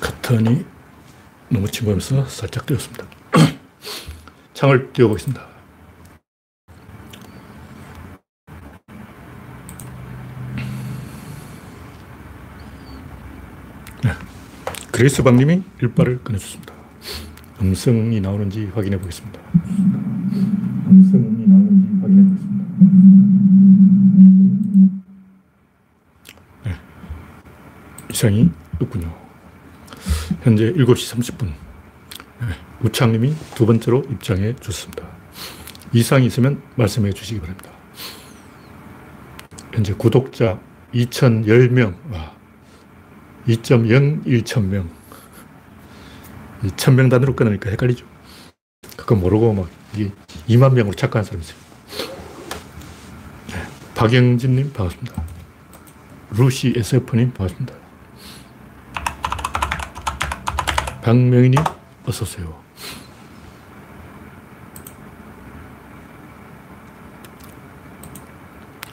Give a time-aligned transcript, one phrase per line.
[0.00, 0.64] 커튼이
[1.48, 3.06] 너무 침범해서 살짝 띄웠습니다.
[4.54, 5.46] 창을 띄워보겠습니다.
[14.04, 14.12] 네.
[14.90, 16.72] 그레이스 박님이 일빠를 끊어줬습니다.
[17.60, 19.40] 음성이 나오는지 확인해 보겠습니다.
[20.88, 22.62] 음성이 나오는지 확인해 보겠습니다.
[26.64, 26.72] 네.
[28.22, 28.50] 이상이
[28.80, 29.12] 없군요.
[30.42, 31.46] 현재 7시 30분.
[31.46, 32.46] 네.
[32.84, 35.04] 우창님이 두 번째로 입장해 주셨습니다.
[35.92, 37.70] 이상이 있으면 말씀해 주시기 바랍니다.
[39.74, 40.60] 현재 구독자
[40.94, 41.96] 2,010명.
[42.12, 42.32] 와.
[43.48, 44.88] 2.01천명.
[46.62, 48.06] 1000명 단위로 끊으니까 헷갈리죠.
[48.96, 50.12] 그거 모르고 막 이게
[50.48, 51.58] 2만 명으로 착각한 사람이 있어요.
[53.48, 53.66] 네.
[53.96, 55.24] 박영진님 반갑습니다.
[56.36, 57.81] 루시 SF님 반갑습니다.
[61.02, 61.58] 박명희님
[62.06, 62.62] 어서 오세요.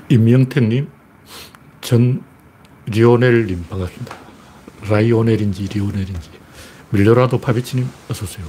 [0.09, 0.89] 임영택님,
[1.81, 2.23] 전
[2.87, 4.17] 리오넬님 반갑습니다.
[4.89, 6.31] 라이오넬인지 리오넬인지.
[6.89, 8.47] 밀려라도 파비치님 어서 오세요.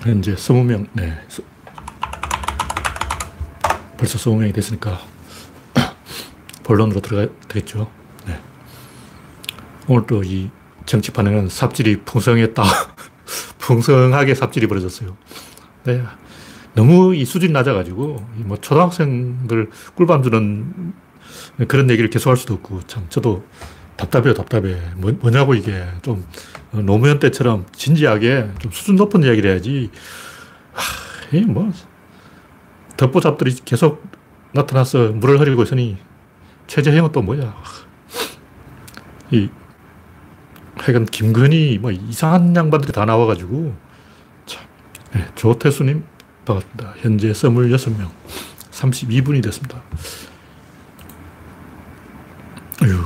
[0.00, 1.18] 현재 20명, 네.
[3.96, 5.00] 벌써 20명이 됐으니까
[6.64, 7.90] 본론으로 들어가야 되겠죠.
[8.26, 8.38] 네.
[9.88, 10.50] 오늘 또이
[10.88, 12.62] 정치판에는 삽질이 풍성했다.
[13.58, 15.16] 풍성하게 삽질이 벌어졌어요.
[15.84, 16.02] 네.
[16.74, 20.94] 너무 이 수준이 낮아가지고, 뭐 초등학생들 꿀밤 주는
[21.68, 23.44] 그런 얘기를 계속 할 수도 없고, 참, 저도
[23.96, 24.76] 답답해요, 답답해.
[24.96, 25.84] 뭐, 냐고 이게.
[26.02, 26.24] 좀
[26.70, 29.90] 노무현 때처럼 진지하게 좀 수준 높은 이야기를 해야지.
[30.72, 31.70] 하, 이 뭐,
[32.96, 34.02] 덮보잡들이 계속
[34.52, 35.98] 나타나서 물을 흐리고 있으니
[36.68, 37.54] 최재형은 또 뭐야.
[39.30, 39.50] 이,
[40.78, 43.74] 하여간 김건희 뭐 이상한 양반들이 다 나와가지고
[44.46, 44.64] 참.
[45.12, 46.04] 네, 조태수님
[46.44, 46.94] 반갑습니다.
[46.98, 48.08] 현재 26명.
[48.70, 49.82] 32분이 됐습니다.
[52.82, 53.04] 어휴.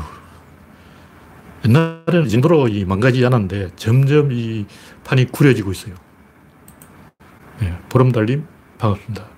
[1.64, 4.66] 옛날에는 이 정도로 이 망가지지 않았는데 점점 이
[5.04, 5.94] 판이 구려지고 있어요.
[7.60, 8.46] 네, 보름달님
[8.78, 9.31] 반갑습니다.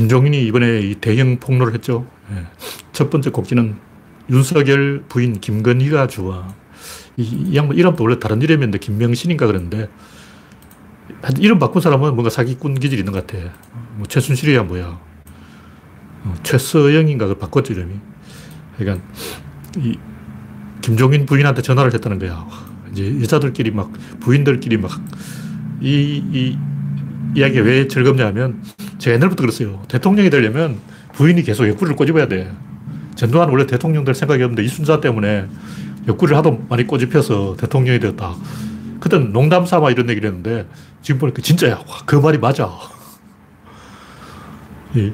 [0.00, 2.06] 김종인이 이번에 이 대형 폭로를 했죠.
[2.30, 2.42] 네.
[2.92, 3.76] 첫 번째 곡지는
[4.30, 6.54] 윤석열 부인 김건희가 좋아.
[7.18, 9.90] 이, 이 양반 이름도 원래 다른 이름이었는데 김명신인가 그랬는데
[11.38, 13.52] 이름 바꾼 사람은 뭔가 사기꾼 기질이 있는 것 같아.
[13.96, 14.98] 뭐 최순실이야 뭐야.
[16.24, 17.94] 어, 최서영인가 그 바꿨죠, 이름이.
[18.78, 19.06] 그러니까,
[19.78, 19.98] 이,
[20.80, 22.46] 김종인 부인한테 전화를 했다는 거야.
[22.92, 24.92] 이제 여자들끼리 막, 부인들끼리 막,
[25.80, 26.58] 이, 이,
[27.34, 28.62] 이야기가 왜 즐겁냐면,
[29.00, 29.82] 제가 옛날부터 그랬어요.
[29.88, 30.78] 대통령이 되려면
[31.14, 32.52] 부인이 계속 옆구리를 꼬집어야 돼.
[33.16, 35.46] 전두환 원래 대통령 될 생각이 없는데 이순자 때문에
[36.06, 38.34] 옆구리를 하도 많이 꼬집혀서 대통령이 되었다.
[39.00, 40.68] 그땐 농담 삼아 이런 얘기를 했는데,
[41.00, 41.76] 지금 보니까 진짜야.
[41.76, 42.70] 와, 그 말이 맞아.
[44.94, 45.12] 이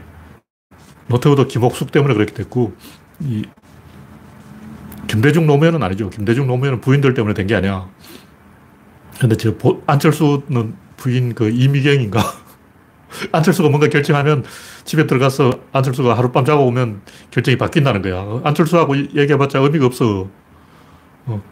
[1.06, 2.74] 노태우도 김옥숙 때문에 그렇게 됐고,
[3.20, 3.44] 이,
[5.06, 6.10] 김대중 노무현은 아니죠.
[6.10, 7.88] 김대중 노무현은 부인들 때문에 된 게 아니야.
[9.20, 9.54] 근데 저
[9.86, 12.20] 안철수는 부인 그 이미경인가?
[13.32, 14.44] 안철수가 뭔가 결정하면
[14.84, 18.40] 집에 들어가서 안철수가 하룻밤 자고 오면 결정이 바뀐다는 거야.
[18.44, 20.28] 안철수하고 얘기해봤자 의미가 없어.
[21.26, 21.42] 어.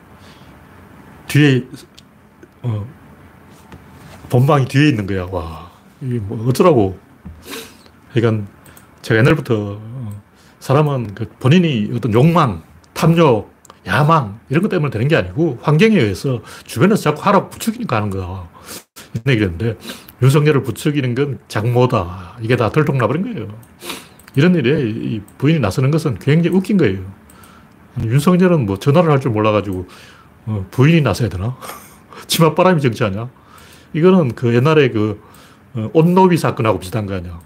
[1.29, 1.65] 뒤에,
[2.63, 2.87] 어,
[4.29, 5.27] 본방이 뒤에 있는 거야.
[5.31, 5.71] 와.
[6.01, 6.99] 이게 뭐 어쩌라고.
[8.13, 8.47] 그러니까
[9.03, 10.23] 제가 옛날부터 어,
[10.61, 13.53] 사람은 그 본인이 어떤 욕망, 탐욕,
[13.87, 18.49] 야망 이런 것 때문에 되는 게 아니고 환경에 의해서 주변에서 자꾸 하라고 부추기니까 하는 거야.
[19.15, 19.79] 이런 얘기를 했는데
[20.23, 22.39] 윤석열을 부추기는 건 장모다.
[22.41, 23.49] 이게 다 들통나버린 거예요.
[24.37, 27.01] 이런 일에 부인이 나서는 것은 굉장히 웃긴 거예요.
[28.03, 29.87] 윤석열은 뭐 전화를 할 줄 몰라가지고
[30.47, 31.57] 어, 부인이 나서야 되나?
[32.27, 33.29] 치맛바람이 정치 아니야?
[33.93, 35.21] 이거는 그 옛날에 그
[35.75, 37.41] 어, 온노비 사건하고 비슷한 거 아니야.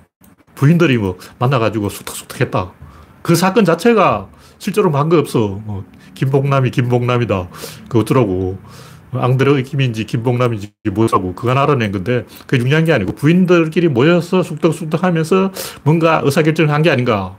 [0.54, 2.72] 부인들이 뭐 만나가지고 쑥탁쑥탁 했다.
[3.22, 4.28] 그 사건 자체가
[4.58, 5.60] 실제로 한 거 없어.
[5.64, 7.48] 뭐 김복남이 김복남이다.
[7.88, 8.58] 그 어쩌라고.
[9.12, 15.52] 앙드레 김인지 김복남인지 뭐라고 그건 알아낸 건데 그게 중요한 게 아니고 부인들끼리 모여서 쑥덕쑥덕 하면서
[15.82, 17.36] 뭔가 의사결정을 한 게 아닌가.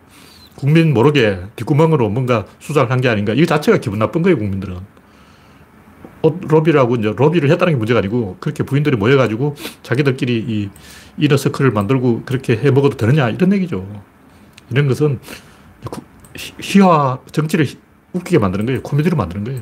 [0.55, 3.33] 국민 모르게 뒷구멍으로 뭔가 수작을 한게 아닌가.
[3.33, 4.77] 이 자체가 기분 나쁜 거예요, 국민들은.
[6.21, 10.69] 옷 로비라고 이제 로비를 했다는 게 문제가 아니고 그렇게 부인들이 모여가지고 자기들끼리 이
[11.17, 13.87] 이너서클을 만들고 그렇게 해 먹어도 되느냐 이런 얘기죠.
[14.69, 15.19] 이런 것은
[16.59, 17.65] 희화 정치를
[18.11, 18.81] 웃기게 만드는 거예요.
[18.81, 19.61] 코미디로 만드는 거예요.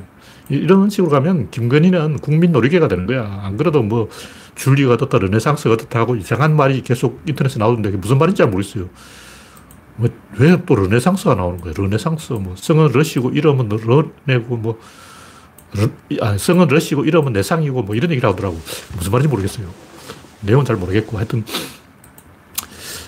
[0.50, 3.42] 이런 식으로 가면 김건희는 국민 놀이개가 되는 거야.
[3.44, 4.10] 안 그래도 뭐
[4.56, 8.90] 줄리가 어떻다, 르네상스가 어떻다 하고 이상한 말이 계속 인터넷에 나오는데 무슨 말인지 잘 모르겠어요.
[9.98, 10.10] 뭐,
[10.40, 11.74] 왜 또 르네상스가 나오는 거예요?
[11.76, 14.80] 르네상스, 뭐, 성은 러시고 이름은 르네고, 뭐,
[15.74, 15.90] 르,
[16.22, 18.56] 아, 성은 러시고 이름은 내상이고 뭐 이런 얘기를 하더라고.
[18.96, 19.68] 무슨 말인지 모르겠어요.
[20.42, 21.44] 내용은 잘 모르겠고 하여튼,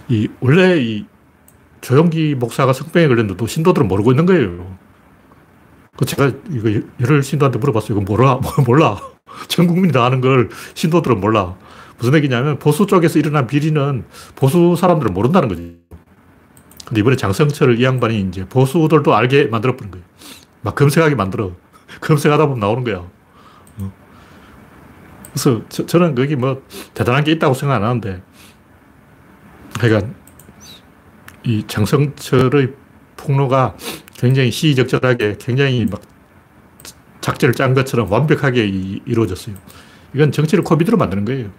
[0.09, 1.05] 이, 원래 이
[1.81, 4.78] 조영기 목사가 성병에 걸렸는데도 신도들은 모르고 있는 거예요.
[5.99, 6.69] 그 제가 이거
[7.01, 7.99] 여러 신도한테 물어봤어요.
[7.99, 8.39] 이거 몰라?
[8.65, 8.97] 몰라.
[9.49, 11.57] 전 국민이 다 아는 걸 신도들은 몰라.
[11.97, 15.77] 무슨 얘기냐면 보수 쪽에서 일어난 비리는 보수 사람들은 모른다는 거지.
[16.85, 20.05] 근데 이번에 장성철을 이 양반이 이제 보수들도 알게 만들어 버린 거예요.
[20.61, 21.51] 막 검색하게 만들어.
[21.99, 22.99] 검색하다 보면 나오는 거야.
[23.79, 23.91] 어.
[25.33, 26.63] 그래서 저, 는 거기 뭐
[26.93, 28.23] 대단한 게 있다고 생각 안 하는데,
[29.77, 30.13] 그러니까
[31.43, 32.73] 이 장성철의
[33.17, 33.75] 폭로가
[34.19, 36.01] 굉장히 시의적절하게 굉장히 막
[37.21, 39.55] 작전을 짠 것처럼 완벽하게 이루어졌어요.
[40.13, 41.51] 이건 정치를 코비드로 만드는 거예요.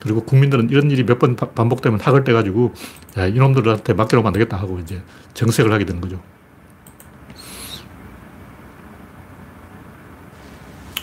[0.00, 2.72] 그리고 국민들은 이런 일이 몇 번 반복되면 학을 떼가지고
[3.18, 5.02] 야, 이놈들한테 맡겨놓으면 안 되겠다 하고 이제
[5.34, 6.22] 정색을 하게 되는 거죠.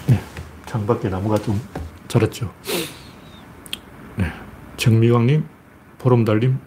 [0.07, 0.19] 네.
[0.65, 1.61] 창밖에 나무가 좀
[2.07, 2.51] 자랐죠.
[4.15, 4.31] 네.
[4.77, 5.45] 정미광님,
[5.99, 6.57] 보름달님,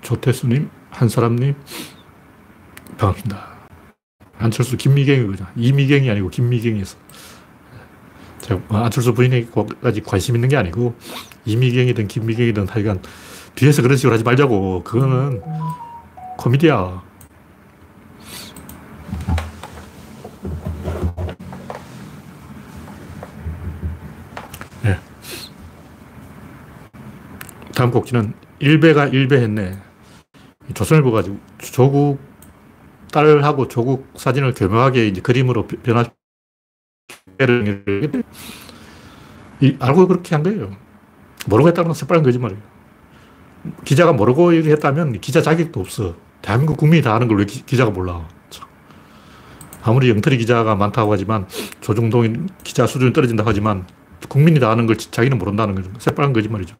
[0.00, 1.54] 조태수님, 한사람님,
[3.02, 3.48] 반갑습니다.
[4.38, 5.44] 안철수 김미경이거든.
[5.56, 6.96] 이미경이 아니고 김미경이었어.
[8.40, 10.94] 제가 뭐 안철수 부인에게까지 관심 있는 게 아니고
[11.44, 13.02] 이미경이든 김미경이든 하여간
[13.56, 14.84] 뒤에서 그런 식으로 하지 말자고.
[14.84, 15.42] 그거는
[16.38, 17.02] 코미디야.
[24.82, 24.98] 네.
[27.74, 29.78] 다음 곡지는 일배가 일배했네.
[30.74, 31.24] 조선일보가
[31.58, 32.31] 조국
[33.12, 36.04] 딸하고 조국 사진을 교묘하게 이제 그림으로 변화
[39.60, 40.76] 이, 알고 그렇게 한 거예요.
[41.46, 42.60] 모르고 했다는 건 새빨간 거짓말이에요.
[43.84, 46.16] 기자가 모르고 했다면 기자 자격도 없어.
[46.42, 48.26] 대한민국 국민이 다 아는 걸 왜 기자가 몰라.
[49.84, 51.46] 아무리 영털이 기자가 많다고 하지만
[51.80, 53.86] 조중동 기자 수준이 떨어진다고 하지만
[54.28, 55.90] 국민이 다 아는 걸 자기는 모른다는 거죠.
[55.98, 56.76] 새빨간 거짓말이죠.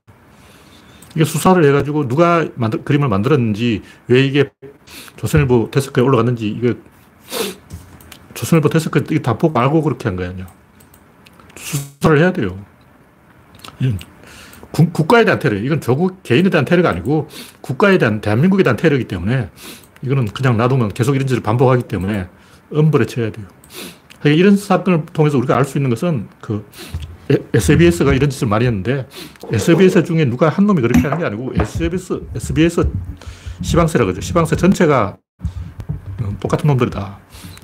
[1.15, 4.51] 이게 수사를 해가지고 누가 만들, 그림을 만들었는지, 왜 이게
[5.17, 6.75] 조선일보 데스크에 올라갔는지, 이거
[8.35, 10.33] 조선일보 데스크 이게 다 보고 알고 그렇게 한 거야.
[11.57, 12.59] 수사를 해야 돼요.
[14.71, 15.57] 국, 국가에 대한 테러.
[15.57, 17.29] 이건 조국 개인에 대한 테러가 아니고
[17.61, 19.51] 국가에 대한, 대한민국에 대한 테러이기 때문에
[20.03, 22.29] 이거는 그냥 놔두면 계속 이런 짓을 반복하기 때문에
[22.73, 23.47] 엄벌에 쳐야 돼요.
[24.25, 26.65] 이런 사건을 통해서 우리가 알 수 있는 것은 그
[27.55, 29.07] SBS가 이런 짓을 많이 했는데
[29.53, 32.89] SBS 중에 누가 한 놈이 그렇게 하는 게 아니고 SBS, SBS
[33.63, 34.21] 시방세라 그러죠.
[34.21, 35.17] 시방세 전체가
[36.41, 37.19] 똑같은 놈들이다.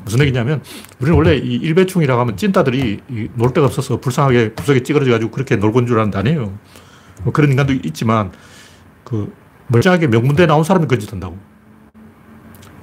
[0.05, 0.63] 무슨 얘기냐면
[1.01, 3.01] 우리는 원래 이 일배충이라고 하면 찐따들이
[3.35, 6.59] 놀 데가 없어서 불쌍하게 구석에 찌그러져 가지고 그렇게 있는 줄 아는데 아니에요.
[7.25, 8.33] 뭐 그런 인간도 있지만
[9.05, 9.33] 그
[9.67, 11.37] 멀쩡하게 명문대 나온 사람이 그런 짓 한다고.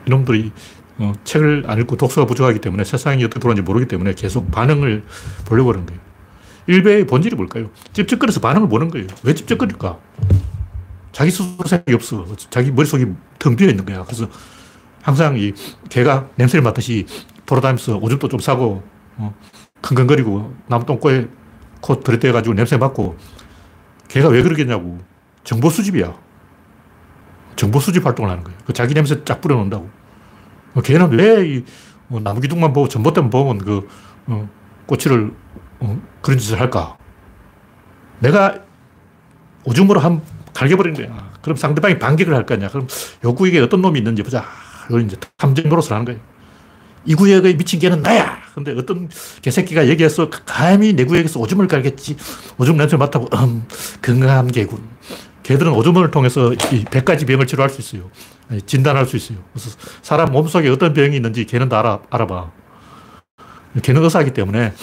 [0.05, 0.51] 이놈들이
[0.97, 5.03] 어, 책을 안 읽고 독서가 부족하기 때문에 세상이 어떻게 돌아가는지 모르기 때문에 계속 반응을
[5.45, 5.99] 보려고 하는 거예요.
[6.67, 7.69] 일배의 본질이 뭘까요?
[7.93, 9.07] 찝찝거려서 반응을 보는 거예요.
[9.23, 9.99] 왜 찝찝거릴까?
[11.11, 12.25] 자기 스스로 생각이 없어.
[12.49, 13.05] 자기 머릿속이
[13.39, 14.03] 텅 비어 있는 거야.
[14.03, 14.27] 그래서
[15.01, 15.53] 항상 이
[15.89, 17.05] 개가 냄새를 맡듯이
[17.45, 18.83] 돌아다니면서 오줌도 좀 싸고,
[19.17, 19.35] 어,
[19.81, 21.27] 킁킁거리고, 나무 똥꼬에
[21.79, 23.15] 코 들이대가지고 냄새 맡고,
[24.07, 24.99] 개가 왜 그러겠냐고.
[25.43, 26.17] 정보 수집이야.
[27.55, 28.57] 정보 수집 활동을 하는 거예요.
[28.65, 29.89] 그 자기 냄새 쫙 뿌려놓는다고.
[30.73, 31.63] 어, 개는 왜 이,
[32.09, 33.87] 어, 나무 기둥만 보고 전봇대만 보면 그,
[34.25, 34.49] 어,
[34.87, 35.59] 꼬치를 어,
[36.21, 36.97] 그런 짓을 할까?
[38.19, 38.59] 내가
[39.63, 40.21] 오줌으로 한
[40.53, 41.31] 갈겨버린 거야.
[41.41, 42.69] 그럼 상대방이 반격을 할 거냐?
[42.69, 42.87] 그럼
[43.23, 44.45] 요 구역에 어떤 놈이 있는지 보자.
[44.87, 46.19] 이걸 이제 탐정 노릇을 하는 거예요.
[47.05, 48.39] 이 구역의 미친 개는 나야!
[48.55, 49.09] 근데 어떤
[49.41, 52.15] 개새끼가 얘기해서 감히 내 구역에서 오줌을 깔겠지.
[52.57, 53.65] 오줌 냄새 맡아보, 음,
[54.01, 54.81] 건강한 개군.
[55.43, 58.09] 개들은 오줌을 통해서 이 100가지 병을 치료할 수 있어요.
[58.65, 59.37] 진단할 수 있어요.
[59.53, 62.51] 그래서 사람 몸속에 어떤 병이 있는지 개는 다 알아, 알아봐.
[63.81, 64.73] 개는 의사이기 때문에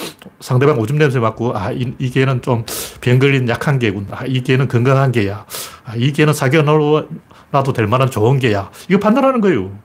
[0.41, 2.65] 상대방 오줌 냄새 맡고, 아, 이, 이 개는 좀
[3.01, 4.07] 병 걸린 약한 개군.
[4.11, 5.45] 아, 이 개는 건강한 개야.
[5.85, 8.71] 아, 이 개는 사겨놔도 될 만한 좋은 개야.
[8.89, 9.77] 이거 판단하는 거예요.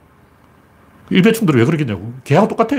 [1.10, 2.12] 일배충들이 왜 그러겠냐고.
[2.24, 2.76] 개하고 똑같아.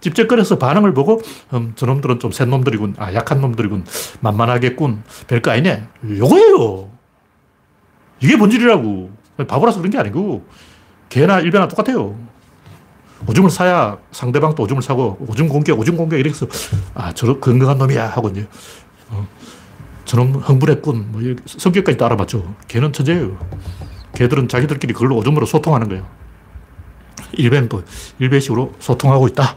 [0.00, 1.22] 찝쩍거려서 반응을 보고,
[1.54, 2.96] 음, 저놈들은 좀 센 놈들이군.
[2.98, 3.86] 아, 약한 놈들이군.
[4.20, 5.02] 만만하겠군.
[5.26, 5.84] 별거 아니네.
[6.18, 6.90] 요거예요.
[8.20, 9.10] 이게 본질이라고.
[9.48, 10.46] 바보라서 그런 게 아니고,
[11.08, 12.16] 개나 일배나 똑같아요.
[13.26, 16.46] 오줌을 사야 상대방도 오줌을 사고 오줌 공격, 오줌 공격 이렇게 해서
[16.94, 18.46] 아, 저 건강한 놈이야 하고 이제
[19.08, 19.26] 어,
[20.04, 21.12] 저놈 흥분했군.
[21.12, 22.54] 뭐 성격까지 도 알아봤죠.
[22.68, 23.36] 걔는 천재예요.
[24.14, 26.06] 걔들은 자기들끼리 그걸로 오줌으로 소통하는 거예요.
[27.32, 27.82] 일배는 또
[28.18, 29.56] 일배식으로 소통하고 있다.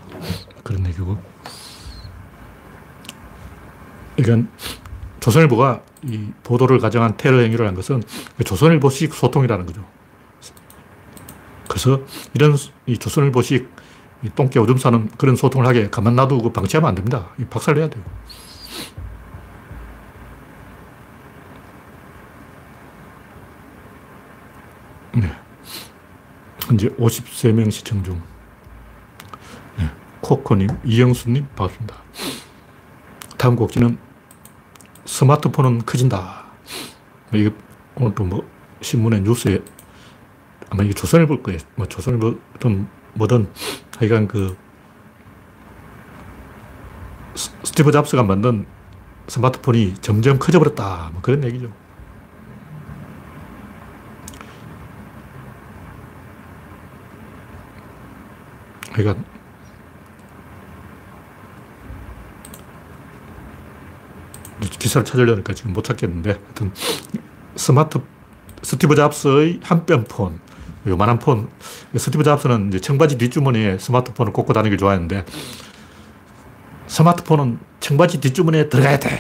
[0.63, 1.17] 그런 얘기고.
[4.17, 4.49] 그러니까
[5.19, 8.03] 조선일보가 이 보도를 가정한 테러 행위를 한 것은
[8.43, 9.85] 조선일보식 소통이라는 거죠.
[11.69, 12.01] 그래서
[12.33, 12.57] 이런
[12.87, 13.69] 이 조선일보식
[14.23, 17.29] 이 똥개 오줌 싸는 그런 소통을 하게 가만 놔두고 방치하면 안 됩니다.
[17.49, 18.03] 박살 내야 돼요.
[25.13, 25.31] 네.
[26.65, 28.21] 현재 53명 시청 중.
[29.77, 29.89] 네.
[30.21, 31.95] 코코님, 이영수님, 반갑습니다.
[33.37, 33.97] 다음 곡지는
[35.05, 36.45] 스마트폰은 커진다.
[37.33, 37.51] 이게
[37.95, 38.45] 오늘 또뭐
[38.81, 39.59] 신문에 뉴스에
[40.69, 41.59] 아마 이게 조선일보 거예요.
[41.75, 43.51] 뭐 조선일보든 뭐든
[43.97, 44.55] 하여간 그
[47.35, 48.65] 스티브 잡스가 만든
[49.27, 51.09] 스마트폰이 점점 커져버렸다.
[51.13, 51.71] 뭐 그런 얘기죠.
[58.93, 59.23] 그러니까
[64.79, 66.71] 기사를 찾으려니까 지금 못 찾겠는데 하여튼
[67.55, 68.01] 스마트
[68.61, 70.39] 스티브 잡스의 한뼘폰
[70.87, 71.49] 요만한 폰
[71.95, 75.25] 스티브 잡스는 이제 청바지 뒷주머니에 스마트폰을 꽂고 다니길 좋아했는데
[76.87, 79.19] 스마트폰은 청바지 뒷주머니에 들어가야 돼.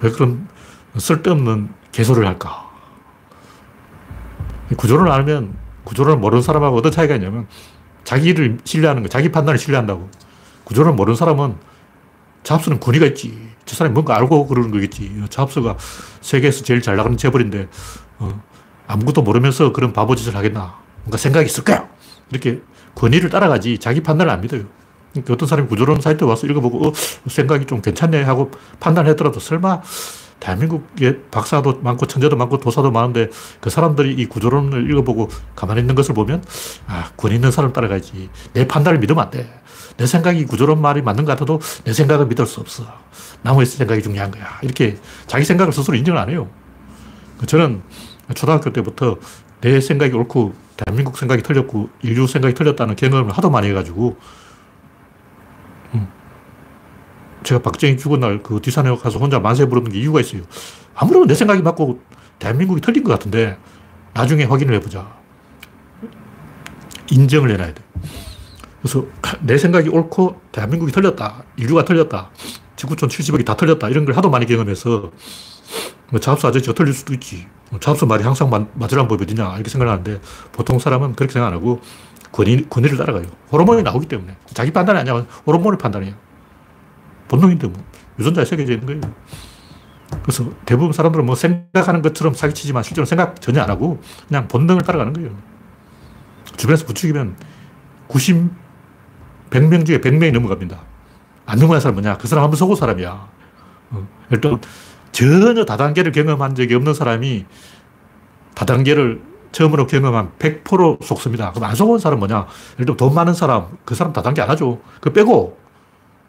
[0.00, 0.48] 왜 그런
[0.96, 2.68] 쓸데없는 개소리를 할까?
[4.76, 7.46] 구조를 알면 구조를 모르는 사람하고 어떤 차이가 있냐면
[8.04, 10.08] 자기를 신뢰하는 거, 자기 판단을 신뢰한다고.
[10.64, 11.56] 구조를 모르는 사람은
[12.42, 13.50] 잡스는 권위가 있지.
[13.66, 15.22] 저 사람이 뭔가 알고 그러는 거겠지.
[15.28, 15.76] 잡스가
[16.22, 17.68] 세계에서 제일 잘 나가는 재벌인데,
[18.18, 18.42] 어,
[18.88, 20.76] 아무것도 모르면서 그런 바보 짓을 하겠나.
[21.04, 21.88] 뭔가 생각이 있을 거야.
[22.30, 22.60] 이렇게
[22.94, 24.62] 권위를 따라가지 자기 판단을 안 믿어요.
[25.12, 26.92] 그러니까 어떤 사람이 구조론 사이트 와서 읽어보고, 어,
[27.28, 29.82] 생각이 좀 괜찮네 하고 판단했더라도 설마
[30.40, 33.28] 대한민국에 박사도 많고 천재도 많고 도사도 많은데
[33.60, 36.44] 그 사람들이 이 구조론을 읽어보고 가만히 있는 것을 보면
[36.86, 38.30] 아, 권 있는 사람 따라가야지.
[38.52, 39.52] 내 판단을 믿으면 안 돼.
[39.96, 42.84] 내 생각이 구조론 말이 맞는 것 같아도 내 생각을 믿을 수 없어.
[43.42, 44.58] 나무의 생각이 중요한 거야.
[44.62, 46.48] 이렇게 자기 생각을 스스로 인정을 안 해요.
[47.46, 47.82] 저는
[48.34, 49.16] 초등학교 때부터
[49.60, 54.16] 내 생각이 옳고 대한민국 생각이 틀렸고 인류 생각이 틀렸다는 경험을 하도 많이 해가지고
[55.94, 56.08] 음.
[57.42, 60.42] 제가 박정희 죽은 날 그 뒷산에 가서 혼자 만세 부르는 게 이유가 있어요.
[60.94, 62.00] 아무래도 내 생각이 맞고
[62.38, 63.58] 대한민국이 틀린 것 같은데
[64.14, 65.16] 나중에 확인을 해보자.
[67.10, 67.82] 인정을 해놔야 돼.
[68.82, 69.06] 그래서
[69.40, 71.42] 내 생각이 옳고 대한민국이 틀렸다.
[71.56, 72.30] 인류가 틀렸다.
[72.76, 73.88] 지구촌 70억이 다 틀렸다.
[73.88, 75.10] 이런 걸 하도 많이 경험해서
[76.10, 77.46] 뭐 잡수 아저씨가 틀릴 수도 있지.
[77.70, 79.54] 뭐 잡수 말이 항상 맞으라는 법이 어디냐.
[79.54, 80.20] 이렇게 생각하는데
[80.52, 81.80] 보통 사람은 그렇게 생각 안 하고
[82.32, 83.26] 권위, 권위를 따라가요.
[83.52, 84.36] 호르몬이 나오기 때문에.
[84.54, 85.26] 자기 판단이 아니야.
[85.46, 86.14] 호르몬의 판단이에요.
[87.28, 87.84] 본능인데 뭐.
[88.18, 89.14] 유전자에 새겨져 있는 거예요.
[90.22, 95.12] 그래서 대부분 사람들은 뭐 생각하는 것처럼 사기치지만 실제로 생각 전혀 안 하고 그냥 본능을 따라가는
[95.12, 95.30] 거예요.
[96.56, 97.36] 주변에서 부추기면
[98.08, 98.48] 90,
[99.50, 100.80] 100명 중에 100명이 넘어갑니다.
[101.46, 102.16] 안 넘어간 사람 뭐냐?
[102.16, 103.28] 그 사람 한번 속은 사람이야.
[103.90, 104.08] 어.
[104.30, 104.60] 일단
[105.18, 107.44] 전혀 다단계를 경험한 적이 없는 사람이
[108.54, 109.20] 다단계를
[109.50, 111.50] 처음으로 경험한 100% 속습니다.
[111.50, 112.46] 그럼 안 속은 사람 뭐냐?
[112.74, 114.80] 예를 들면 돈 많은 사람, 그 사람 다단계 안 하죠.
[115.00, 115.58] 그 빼고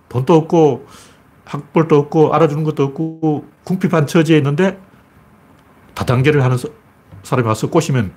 [0.10, 0.88] 돈도 없고
[1.46, 4.79] 학벌도 없고 알아주는 것도 없고 궁핍한 처지에 있는데
[5.93, 6.58] 다단계를 하는
[7.22, 8.13] 사람이 와서 꼬시면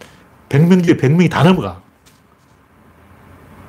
[0.49, 1.83] 100명 중에 100명이 다 넘어가.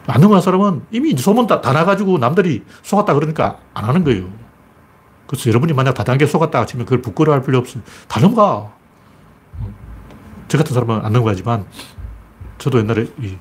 [0.08, 4.43] 안 넘어간 사람은 이미 소문 다, 다 나가지고 남들이 속았다 그러니까 안 하는 거예요.
[5.28, 7.84] 그래서 여러분이 만약 다단계 속았다 치면 그걸 부끄러워할 필요 없어요.
[8.08, 8.74] 다 넘어가.
[10.48, 11.66] 저 같은 사람은 안 넘어가지만
[12.58, 13.38] 저도 옛날에 이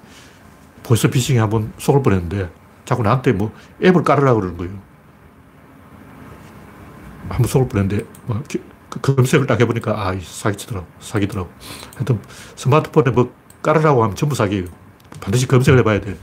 [0.83, 2.51] 보이스 피싱에 한번 속을 뻔했는데
[2.85, 4.73] 자꾸 나한테 뭐 앱을 깔으라고 그러는 거예요.
[7.29, 8.59] 한번 속을 뻔했는데 뭐그
[9.01, 10.87] 검색을 딱 해보니까 아, 사기치더라고.
[11.01, 11.51] 사기더라고.
[11.95, 12.21] 하여튼
[12.57, 14.67] 스마트폰에 뭐 깔으라고 하면 전부 사기예요.
[15.21, 16.17] 반드시 검색을 해봐야 돼.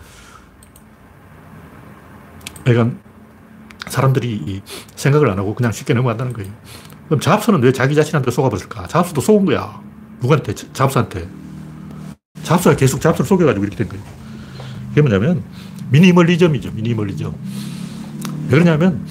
[2.64, 2.98] 그러니까
[3.90, 4.62] 사람들이
[4.96, 6.52] 생각을 안 하고 그냥 쉽게 넘어간다는 거예요.
[7.08, 8.88] 그럼 잡스는 왜 자기 자신한테 속아버릴까?
[8.88, 9.82] 잡스도 속은 거야.
[10.22, 10.54] 누구한테?
[10.54, 11.28] 잡스한테.
[12.44, 14.04] 잡스가 계속 잡스를 속여가지고 이렇게 된 거예요.
[14.90, 15.44] 그게 뭐냐면,
[15.92, 16.72] 미니멀리즘이죠.
[16.72, 17.34] 미니멀리즘.
[18.46, 19.06] 왜 그러냐면,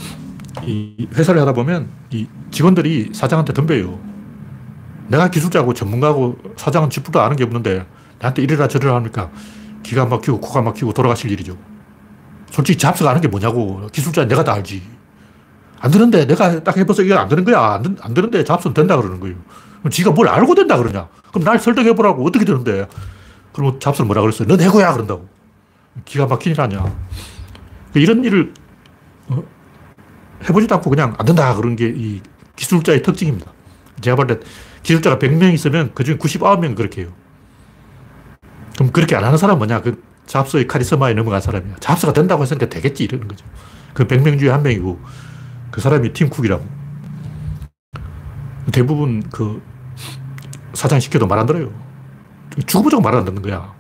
[0.65, 3.99] 이 회사를 하다 보면 이 직원들이 사장한테 덤벼요.
[5.09, 7.87] 내가 기술자고 전문가고 사장은 쥐뿔도 아는 게 없는데
[8.19, 9.31] 나한테 이래라 저래라 하니까
[9.83, 11.57] 기가 막히고 코가 막히고 돌아가실 일이죠.
[12.51, 13.87] 솔직히 잡스가 아는 게 뭐냐고.
[13.93, 14.83] 기술자 내가 다 알지.
[15.81, 17.75] 안 되는데 내가 딱 해봐서 이게 안 되는 거야.
[17.75, 19.37] 안, 안 되는데 잡스는 된다 그러는 거예요.
[19.81, 21.09] 그럼 지가 뭘 알고 된다 그러냐.
[21.31, 22.25] 그럼 날 설득해보라고.
[22.27, 22.87] 어떻게 되는데.
[23.53, 24.49] 그러면 잡스는 뭐라 그랬어요?
[24.49, 25.29] 너 내고야 그런다고.
[26.05, 26.95] 기가 막힌 일 아니야.
[27.95, 28.53] 이런 일을
[29.29, 29.43] 어?
[30.49, 32.21] 해보지도 않고 그냥 안 된다 그런 게 이
[32.59, 33.53] 기술자의 특징입니다.
[34.01, 34.41] 제가 볼때
[34.83, 37.13] 기술자가 100명 있으면 그 중에 99명 그렇게 해요.
[38.75, 39.81] 그럼 그렇게 안 하는 사람은 뭐냐?
[39.83, 41.77] 그 잡스의 카리스마에 넘어간 사람이야.
[41.81, 43.45] 잡스가 된다고 했으니까 되겠지 이러는 거죠.
[43.95, 45.01] 그 100명 중에 한 명이고
[45.71, 46.65] 그 사람이 팀 쿡이라고.
[48.71, 49.63] 대부분 그
[50.75, 51.73] 사장 시켜도 말 안 들어요.
[52.67, 53.75] 죽어보자고 말안 듣는 거야.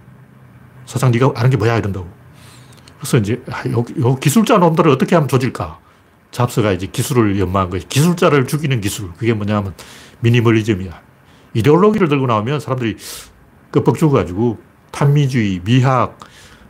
[0.87, 2.09] 사장 네가 아는 게 뭐야 이런다고.
[2.99, 5.79] 그래서 이제 아, 요, 요 기술자 놈들을 어떻게 하면 조질까?
[6.31, 7.87] 잡스가 이제 기술을 연마한 거지.
[7.89, 9.13] 기술자를 죽이는 기술.
[9.13, 9.75] 그게 뭐냐면
[10.21, 11.01] 미니멀리즘이야.
[11.55, 12.97] 이데올로기를 들고 나오면 사람들이
[13.71, 14.59] 끄뻑 죽어가지고
[14.93, 16.19] 탄미주의, 미학,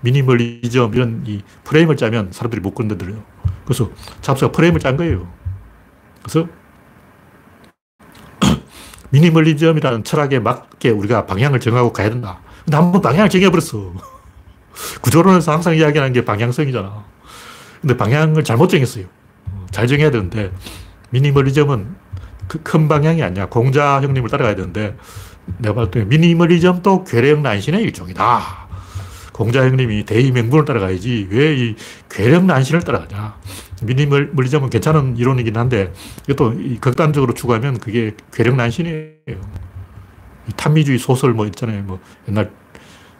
[0.01, 3.23] 미니멀리즘 이런 이 프레임을 짜면 사람들이 못 건드려요.
[3.65, 3.91] 그래서
[4.21, 5.29] 잡스가 프레임을 짠 거예요.
[6.23, 6.49] 그래서
[9.11, 12.41] 미니멀리즘이라는 철학에 맞게 우리가 방향을 정하고 가야 된다.
[12.65, 13.95] 근데 한번 방향을 정해버렸어.
[15.03, 17.05] 구조론에서 항상 이야기하는 게 방향성이잖아.
[17.81, 19.07] 근데 방향을 잘못 정했어요.
[19.71, 20.53] 잘 정해야 되는데,
[21.11, 21.97] 미니멀리즘은
[22.49, 23.47] 그 큰 방향이 아니야.
[23.47, 24.97] 공자 형님을 따라가야 되는데,
[25.59, 28.68] 내가 때 미니멀리즘도 괴력 난신의 일종이다.
[29.39, 31.77] 공자 형님이 대의 명분을 따라가야지 왜 이
[32.11, 33.37] 괴력 난신을 따라가냐.
[33.83, 35.93] 미니멀리즘은 괜찮은 이론이긴 한데
[36.29, 39.41] 이것도 극단적으로 추구하면 그게 괴력 난신이에요.
[40.57, 41.83] 탐미주의 소설 뭐 있잖아요.
[41.83, 42.51] 뭐 옛날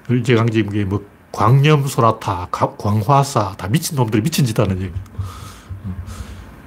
[0.09, 4.93] 일제강점기에 뭐 광념 소나타, 광화사 다 미친 놈들이 미친 짓 하는 얘기.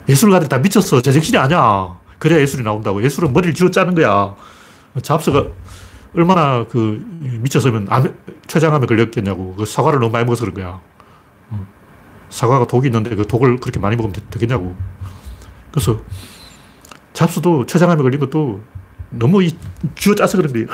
[0.08, 1.01] 예술가들이 다 미쳤어.
[1.01, 2.00] 제정신이 아니야.
[2.20, 3.03] 그래야 예술이 나온다고.
[3.03, 4.34] 예술은 머리를 쥐어 짜는 거야.
[5.01, 5.46] 잡스가
[6.15, 7.03] 얼마나 그
[7.89, 8.13] 암,
[8.51, 9.55] 췌장암에 걸렸겠냐고.
[9.55, 10.81] 그 사과를 너무 많이 먹어서 그런 거야.
[11.51, 11.67] 어.
[12.29, 14.75] 사과가 독이 있는데 그 독을 그렇게 많이 먹으면 되겠냐고.
[15.72, 16.01] 그래서
[17.13, 18.62] 잡수도 췌장암에 걸린 것도
[19.10, 19.58] 너무 이
[19.96, 20.65] 쥐어 짜서 그런 거야.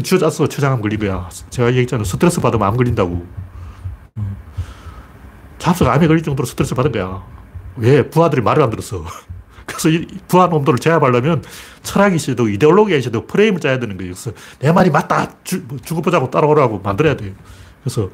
[0.00, 1.28] 쥐어 짜서 췌장암 걸린 거야.
[1.50, 2.04] 제가 얘기했잖아요.
[2.04, 3.26] 스트레스 받으면 암 걸린다고.
[4.16, 4.36] 어.
[5.58, 7.26] 잡수가 암에 걸릴 정도로 스트레스 받은 거야.
[7.78, 8.08] 왜?
[8.08, 9.04] 부하들이 말을 안 들었어.
[9.72, 11.42] 그래서 이 부하 놈들을 제압하려면
[11.82, 14.12] 철학이 있어도 이데올로기가 있어도 프레임을 짜야 되는 거예요.
[14.12, 15.32] 그래서 내 말이 맞다.
[15.44, 17.32] 주, 뭐 죽어보자고 따라오라고 만들어야 돼요.
[17.82, 18.10] 그래서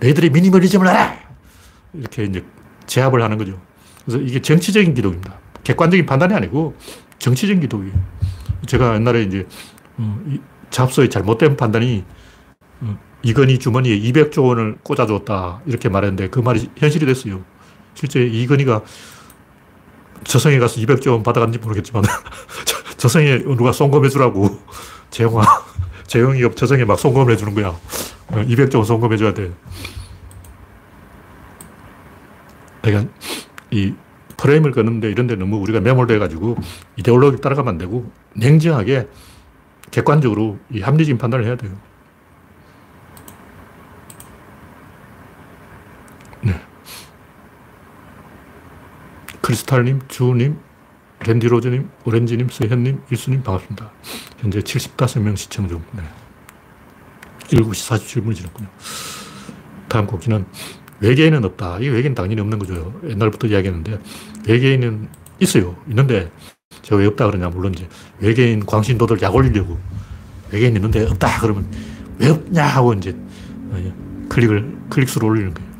[0.00, 1.16] 너희들이 미니멀리즘을 해라!
[1.94, 2.44] 이렇게 이제
[2.86, 3.60] 제압을 하는 거죠.
[4.04, 5.38] 그래서 이게 정치적인 기독입니다.
[5.64, 6.76] 객관적인 판단이 아니고
[7.18, 7.94] 정치적인 기독이에요.
[8.66, 9.46] 제가 옛날에 이제
[9.96, 10.18] 어,
[10.70, 12.04] 잡서의 잘못된 판단이
[12.82, 17.42] 어, 이건희 주머니에 200조 원을 꽂아줬다 이렇게 말했는데 그 말이 현실이 됐어요.
[17.94, 18.82] 실제 이건희가
[20.24, 22.04] 저성에 가서 200조 원 받아갔는지 모르겠지만
[22.96, 24.60] 저 성에 누가 송금 해 주라고
[25.10, 25.42] 재영아
[26.06, 27.76] 재영이가 저성에 막 송금을 해주는 거야.
[28.30, 29.52] 200조 원 송금해 줘야 돼.
[32.82, 33.12] 그러니까
[33.70, 33.94] 이
[34.36, 36.56] 프레임을 끄는데 이런 데 너무 우리가 매몰돼 가지고
[36.96, 39.06] 이데올로기 따라가면 안 되고 냉정하게
[39.90, 41.72] 객관적으로 이 합리적인 판단을 해야 돼요
[49.40, 50.58] 크리스탈님, 주님,
[51.26, 53.90] 랜디로즈님, 오렌지님, 서현님, 일수님 반갑습니다.
[54.38, 55.82] 현재 75명 시청 중.
[55.92, 56.02] 네.
[57.48, 58.68] 7시 47분이 지났군요.
[59.88, 60.46] 다음 곡기는
[61.00, 61.78] 외계인은 없다.
[61.80, 63.00] 이 외계인 당연히 없는 거죠.
[63.08, 63.98] 옛날부터 이야기했는데
[64.46, 65.08] 외계인은
[65.40, 65.76] 있어요.
[65.88, 66.30] 있는데
[66.82, 67.48] 제가 왜 없다 그러냐.
[67.48, 67.88] 물론 이제
[68.20, 69.78] 외계인 광신도들 약 올리려고
[70.52, 71.66] 외계인 있는데 없다 그러면
[72.18, 73.16] 왜 없냐 하고 이제
[74.28, 75.70] 클릭을 클릭수를 올리는 거예요.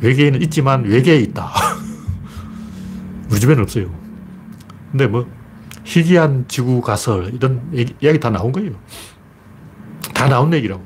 [0.00, 1.52] 외계인은 있지만 외계에 있다.
[3.30, 3.90] 우리 집에는 없어요.
[4.90, 5.28] 근데 뭐,
[5.84, 8.72] 희귀한 지구 가설, 이런 얘기, 이야기 다 나온 거예요.
[10.14, 10.82] 다 나온 얘기라고.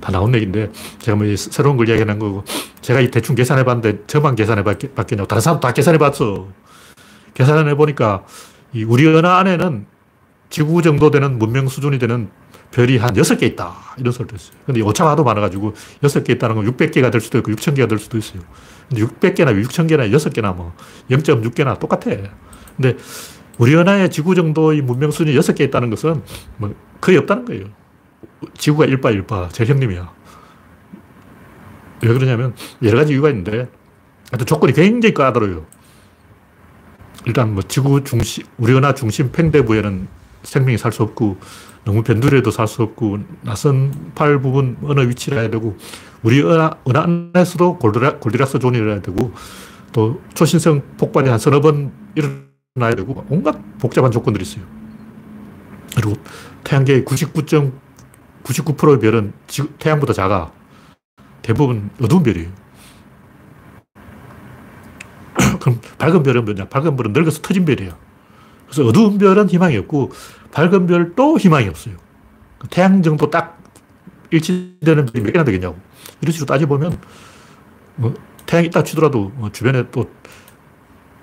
[0.00, 2.44] 다 나온 얘기인데, 제가 뭐 새로운 걸 이야기하는 거고,
[2.80, 5.26] 제가 이 대충 계산해 봤는데, 저만 계산해 봤겠냐고.
[5.26, 6.48] 다른 사람 다 계산해 봤어.
[7.34, 8.24] 계산해 보니까,
[8.72, 9.86] 이 우리 은하 안에는
[10.48, 12.28] 지구 정도 되는 문명 수준이 되는
[12.70, 13.74] 별이 한 6개 있다.
[13.98, 14.52] 이런 소리도 있어요.
[14.66, 18.42] 근데 오차가 하도 많아가지고 6개 있다는 건 600개가 될 수도 있고 6000개가 될 수도 있어요.
[18.90, 20.74] 근데 600개나 6000개나 6개나 뭐
[21.08, 22.10] 0.6개나 똑같아.
[22.76, 22.96] 근데
[23.58, 26.22] 우리 은하의 지구 정도의 문명 수준이 6개 있다는 것은
[26.56, 27.66] 뭐 거의 없다는 거예요.
[28.56, 29.50] 지구가 일바 일바.
[29.52, 30.12] 제 형님이야.
[32.02, 33.68] 왜 그러냐면 여러 가지 이유가 있는데
[34.30, 35.66] 하여튼 조건이 굉장히 까다로워요.
[37.26, 40.08] 일단 뭐 지구 중심, 우리 은하 중심 팽대부에는
[40.42, 41.38] 생명이 살 수 없고
[41.84, 45.76] 너무 변두리에도 살 수 없고 나선 팔 부분 어느 위치를 해야 되고
[46.22, 49.32] 우리 은하, 은하에서도 골드라, Goldilocks zone이 해야 되고
[49.92, 54.64] 또 초신성 폭발이 한 서너 번 일어나야 되고 온갖 복잡한 조건들이 있어요.
[55.96, 56.14] 그리고
[56.64, 59.32] 태양계의 99.99%의 별은
[59.78, 60.52] 태양보다 작아.
[61.42, 62.48] 대부분 어두운 별이에요.
[65.60, 66.68] 그럼 밝은 별은 뭐냐?
[66.68, 67.92] 밝은 별은 늙어서 터진 별이에요.
[68.66, 70.12] 그래서 어두운 별은 희망이 없고
[70.52, 71.96] 밝은 별도 희망이 없어요.
[72.70, 73.62] 태양 정도 딱
[74.30, 75.78] 일치되는 별이 몇 개나 되겠냐고.
[76.20, 77.00] 이런 식으로 따져보면
[77.96, 78.14] 뭐
[78.46, 80.10] 태양이 있다 치더라도 뭐 주변에 또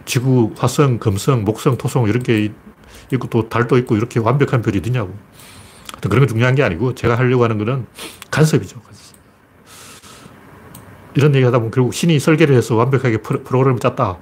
[0.05, 2.51] 지구, 화성, 금성, 목성, 토성 이런 게
[3.11, 5.13] 있고 또 달도 있고 이렇게 완벽한 별이 어디냐고.
[5.91, 7.85] 하여튼 그런 건 중요한 게 아니고 제가 하려고 하는 거는
[8.31, 8.81] 간섭이죠.
[11.15, 14.19] 이런 얘기 하다 보면 결국 신이 설계를 해서 완벽하게 프로그램을 짰다.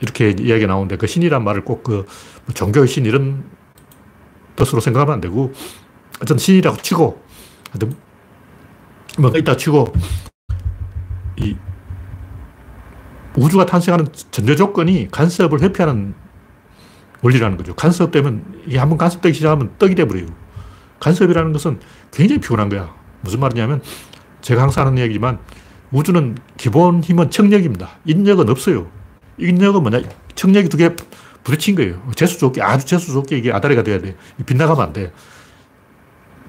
[0.00, 3.44] 이렇게 이야기가 나오는데 그 신이란 말을 꼭그 뭐 종교의 신 이런
[4.56, 5.52] 뜻으로 생각하면 안 되고
[6.22, 7.22] 어떤 신이라고 치고
[9.18, 9.92] 뭐가 있다 치고
[11.36, 11.56] 이
[13.36, 16.14] 우주가 탄생하는 전제 조건이 간섭을 회피하는
[17.22, 17.74] 원리라는 거죠.
[17.74, 20.26] 간섭되면 이게 한번 간섭되기 시작하면 떡이 돼버려요.
[21.00, 21.80] 간섭이라는 것은
[22.12, 22.94] 굉장히 피곤한 거야.
[23.20, 23.82] 무슨 말이냐면
[24.40, 25.38] 제가 항상 하는 얘기지만
[25.92, 27.90] 우주는 기본 힘은 청력입니다.
[28.04, 28.90] 인력은 없어요.
[29.38, 30.02] 인력은 뭐냐?
[30.34, 30.90] 청력이 두 개
[31.44, 32.02] 부딪힌 거예요.
[32.14, 34.16] 재수 좋게, 아주 재수 좋게 이게 아다리가 돼야 돼.
[34.44, 35.12] 빗나가면 안 돼.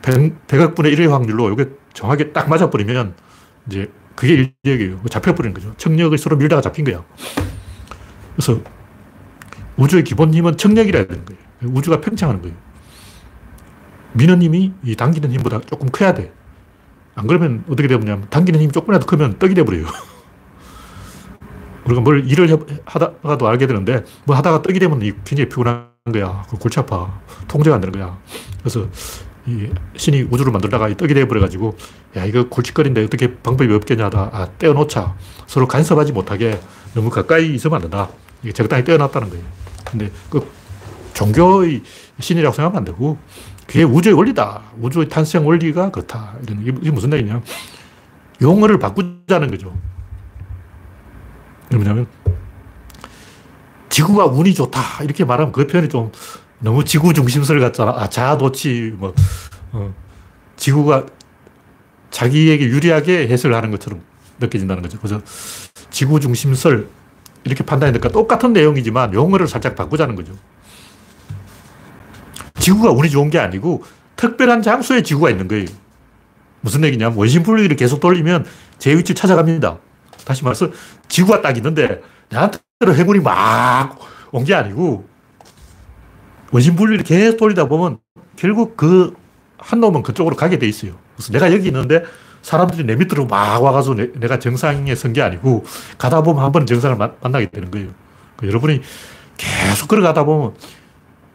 [0.01, 3.15] 100, 100억분의 1의 확률로 이게 정확하게 딱 맞아버리면
[3.67, 5.01] 이제 그게 인력이에요.
[5.09, 5.73] 잡혀버리는 거죠.
[5.77, 7.03] 청력을 서로 밀다가 잡힌 거야.
[8.35, 8.61] 그래서
[9.77, 11.41] 우주의 기본 힘은 청력이라야 되는 거예요.
[11.73, 12.55] 우주가 팽창하는 거예요.
[14.19, 16.33] 힘이 이 당기는 힘보다 조금 커야 돼.
[17.15, 19.85] 안 그러면 어떻게 되냐면 당기는 힘이 조금이라도 크면 떡이 돼버려요.
[21.85, 26.45] 우리가 뭘 일을 하다가도 알게 되는데 뭐 하다가 떡이 되면 굉장히 피곤한 거야.
[26.59, 27.19] 골치 아파.
[27.47, 28.17] 통제가 안 되는 거야.
[28.59, 28.87] 그래서
[29.47, 31.75] 이 신이 우주를 만들다가 떡이 돼버려가지고
[32.17, 35.15] 야 이거 골칫거리인데 어떻게 방법이 없겠냐 하다 아 떼어놓자.
[35.47, 36.59] 서로 간섭하지 못하게
[36.93, 38.09] 너무 가까이 있으면 안 된다.
[38.43, 39.43] 이게 적당히 떼어놨다는 거예요.
[39.85, 40.47] 근데 그
[41.13, 41.81] 종교의
[42.19, 43.17] 신이라고 생각하면 안 되고
[43.65, 44.61] 그게 우주의 원리다.
[44.79, 46.35] 우주의 탄생 원리가 그렇다.
[46.43, 47.41] 이게 무슨 얘기냐.
[48.41, 49.73] 용어를 바꾸자는 거죠.
[51.77, 52.07] 뭐냐면,
[53.89, 55.03] 지구가 운이 좋다.
[55.03, 56.11] 이렇게 말하면 그 표현이 좀
[56.59, 57.91] 너무 지구 중심설 같잖아.
[57.91, 59.13] 아, 자아도취, 뭐,
[59.71, 59.93] 어,
[60.55, 61.05] 지구가
[62.09, 64.01] 자기에게 유리하게 해석을 하는 것처럼
[64.39, 64.97] 느껴진다는 거죠.
[64.99, 65.21] 그래서
[65.89, 66.87] 지구 중심설,
[67.43, 70.33] 이렇게 판단하니까 똑같은 내용이지만 용어를 살짝 바꾸자는 거죠.
[72.59, 73.83] 지구가 운이 좋은 게 아니고
[74.15, 75.65] 특별한 장소에 지구가 있는 거예요.
[76.61, 78.45] 무슨 얘기냐면 원심 분리를 계속 돌리면
[78.77, 79.79] 제 위치 찾아갑니다.
[80.25, 80.69] 다시 말해서
[81.07, 83.97] 지구가 딱 있는데 나한테는 해군이 막
[84.33, 85.05] 온 게 아니고
[86.51, 87.97] 원심 분리를 계속 돌리다 보면
[88.35, 89.13] 결국 그
[89.63, 90.93] 한 놈은 그쪽으로 가게 돼 있어요.
[91.15, 92.03] 그래서 내가 여기 있는데
[92.41, 95.63] 사람들이 내 밑으로 막 와가지고 내, 가 정상에 선 게 아니고
[95.99, 97.89] 가다 보면 한번 정상을 만나게 되는 거예요.
[98.37, 98.81] 그 여러분이
[99.37, 100.55] 계속 걸어가다 보면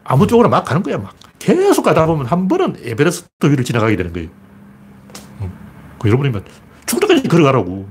[0.02, 1.14] 아무 쪽으로 막 가는 거야, 막.
[1.38, 4.28] 계속 가다 보면 한 번은 에베레스트 위를 지나가게 되는 거예요.
[6.00, 6.32] 그 여러분이
[6.86, 7.88] 죽을 때까지 걸어가라고.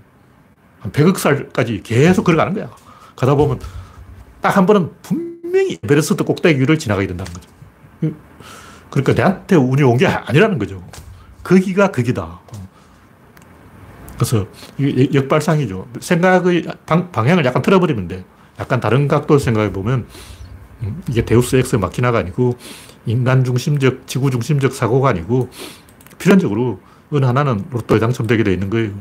[0.85, 2.69] 한 100억 살까지 계속 걸어가는 거야.
[3.15, 3.59] 가다 보면
[4.41, 7.49] 딱 한 번은 분명히 에베레스트 꼭대기 위를 지나가게 된다는 거죠.
[8.91, 10.83] 그러니까 내한테 운이 온 게 아니라는 거죠.
[11.43, 12.39] 거기가 거기다.
[14.15, 14.45] 그래서
[15.13, 15.87] 역발상이죠.
[15.99, 18.23] 생각의 방, 향을 약간 틀어버리면 돼.
[18.59, 20.07] 약간 다른 각도로 생각해 보면
[20.83, 22.57] 음, 이게 deus ex machina가 아니고
[23.05, 25.49] 인간 중심적, 지구 중심적 사고가 아니고
[26.19, 26.79] 필연적으로
[27.11, 28.91] 어느 하나는 로또에 당첨되게 돼 있는 거예요.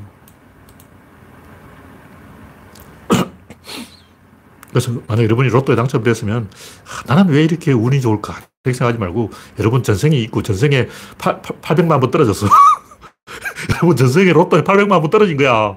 [4.74, 6.50] 그래서 만약 여러분이 로또에 당첨됐으면
[6.84, 8.34] 아, 나는 왜 이렇게 운이 좋을까?
[8.64, 12.48] 이렇게 생각하지 말고 여러분 전생이 있고 전생에 8, 800만 번 떨어졌어.
[13.70, 15.76] 여러분 전생에 로또에 800만 번 떨어진 거야.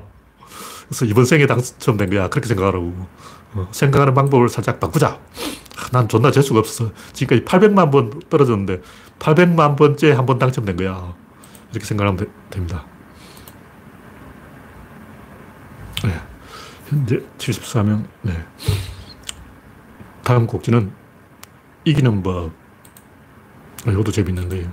[0.88, 2.28] 그래서 이번 생에 당첨된 거야.
[2.30, 3.06] 그렇게 생각하라고.
[3.54, 5.20] 어, 생각하는 방법을 살짝 바꾸자.
[5.92, 6.92] 난 존나 재수가 없어.
[7.14, 8.82] 지금까지 800만 번 떨어졌는데
[9.20, 11.14] 800만 번째 한 번 당첨된 거야.
[11.72, 12.84] 이렇게 생각하면 되, 됩니다.
[16.04, 16.20] 네.
[16.90, 18.06] 현재 74명.
[18.22, 18.34] 네.
[20.24, 20.92] 다음 곡지는
[21.86, 22.52] 이기는 법.
[23.86, 24.72] 아, 이것도 재밌는 거예요.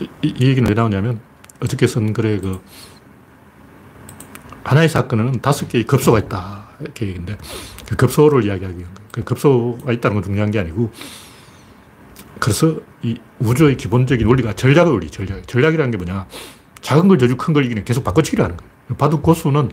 [0.00, 1.20] 이, 이 얘기는 왜 나오냐면
[1.62, 2.60] 어저께 쓴 글에 그
[4.64, 6.68] 하나의 사건은 다섯 개의 급소가 있다.
[6.80, 7.36] 이렇게 얘기인데,
[7.88, 9.08] 그 급소를 이야기하기 위한 거예요.
[9.10, 10.90] 그 급소가 있다는 건 중요한 게 아니고,
[12.38, 15.46] 그래서 이 우주의 기본적인 원리가 전략의 원리, 전략.
[15.46, 16.26] 전략이라는 게 뭐냐.
[16.82, 18.70] 작은 걸 저주 큰 걸 이기는 계속 바꿔치기를 하는 거예요.
[18.98, 19.70] 바둑 고수는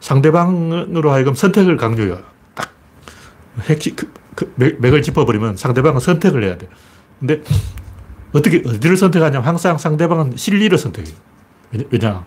[0.00, 2.20] 상대방으로 하여금 선택을 강조해요.
[2.54, 2.72] 딱,
[3.62, 6.68] 핵심, 그, 그 맥 을 짚어버리면 상대방은 선택을 해야 돼.
[7.18, 7.42] 근데
[8.32, 11.14] 어떻게, 어디를 선택하냐면 항상 상대방은 실리를 선택해요.
[11.90, 12.24] 왜냐.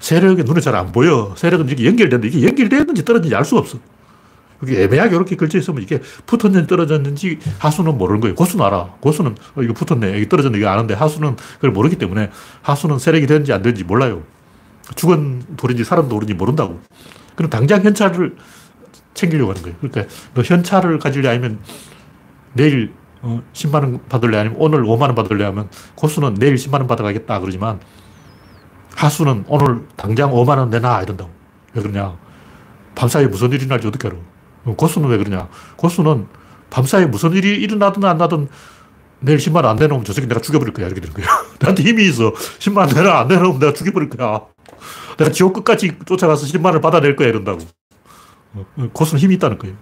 [0.00, 1.32] 세력이 눈에 잘 안 보여.
[1.36, 3.78] 세력은 이렇게 연결되는데 이게 연결되는지 떨어지는지 알 수가 없어.
[4.62, 8.34] 이게 애매하게 이렇게 걸쳐 있으면 이게 붙었는지 떨어졌는지 하수는 모르는 거예요.
[8.34, 8.94] 고수는 알아.
[9.00, 10.16] 고수는 어, 이거 붙었네.
[10.16, 10.58] 이게 떨어졌네.
[10.58, 12.30] 이거 아는데 하수는 그걸 모르기 때문에
[12.62, 14.22] 하수는 세력이 되는지 안 되는지 몰라요.
[14.94, 16.80] 죽은 돌인지 사람 돌인지 모른다고.
[17.34, 18.36] 그럼 당장 현찰을
[19.14, 19.76] 챙기려고 하는 거예요.
[19.80, 21.58] 그러니까 너 현찰을 가질래 아니면
[22.52, 22.92] 내일
[23.52, 27.40] 10만 어, 원 받을래 아니면 오늘 5만 원 받을래 하면 고수는 내일 10만 원 받아가겠다
[27.40, 27.80] 그러지만
[28.96, 31.30] 하수는 오늘 당장 5만 원 내놔 이런다고.
[31.74, 32.16] 왜 그러냐.
[32.94, 34.16] 밤사이에 무슨 일이 날지 어떻게 알아.
[34.64, 35.48] 고수는 왜 그러냐.
[35.76, 36.26] 고수는
[36.70, 38.48] 밤사이에 무슨 일이 일어나든 안 나든
[39.20, 40.86] 내일 10만 원안 내놓으면 저 새끼 내가 죽여버릴 거야.
[40.86, 41.26] 이렇게 되는 거야.
[41.60, 42.32] 나한테 힘이 있어.
[42.32, 44.42] 10만 원 내놔, 안 내놓으면 내가 죽여버릴 거야.
[45.16, 47.60] 내가 지옥 끝까지 쫓아가서 10만을 받아낼 거야, 이런다고.
[48.54, 49.76] 어, 고수는 힘이 있다는 거예요.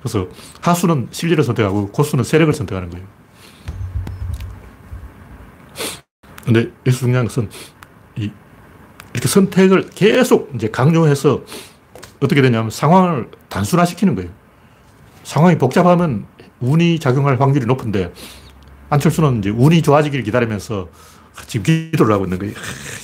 [0.00, 0.28] 그래서
[0.60, 3.06] 하수는 실리를 선택하고 고수는 세력을 선택하는 거예요.
[6.44, 7.50] 근데 여기서 중요한 것은
[8.16, 8.30] 이,
[9.12, 11.42] 이렇게 선택을 계속 이제 강요해서
[12.20, 14.30] 어떻게 되냐면 상황을 단순화시키는 거예요.
[15.22, 16.26] 상황이 복잡하면
[16.60, 18.12] 운이 작용할 확률이 높은데
[18.88, 20.88] 안철수는 이제 운이 좋아지기를 기다리면서
[21.46, 22.54] 지금 기도를 하고 있는 거예요.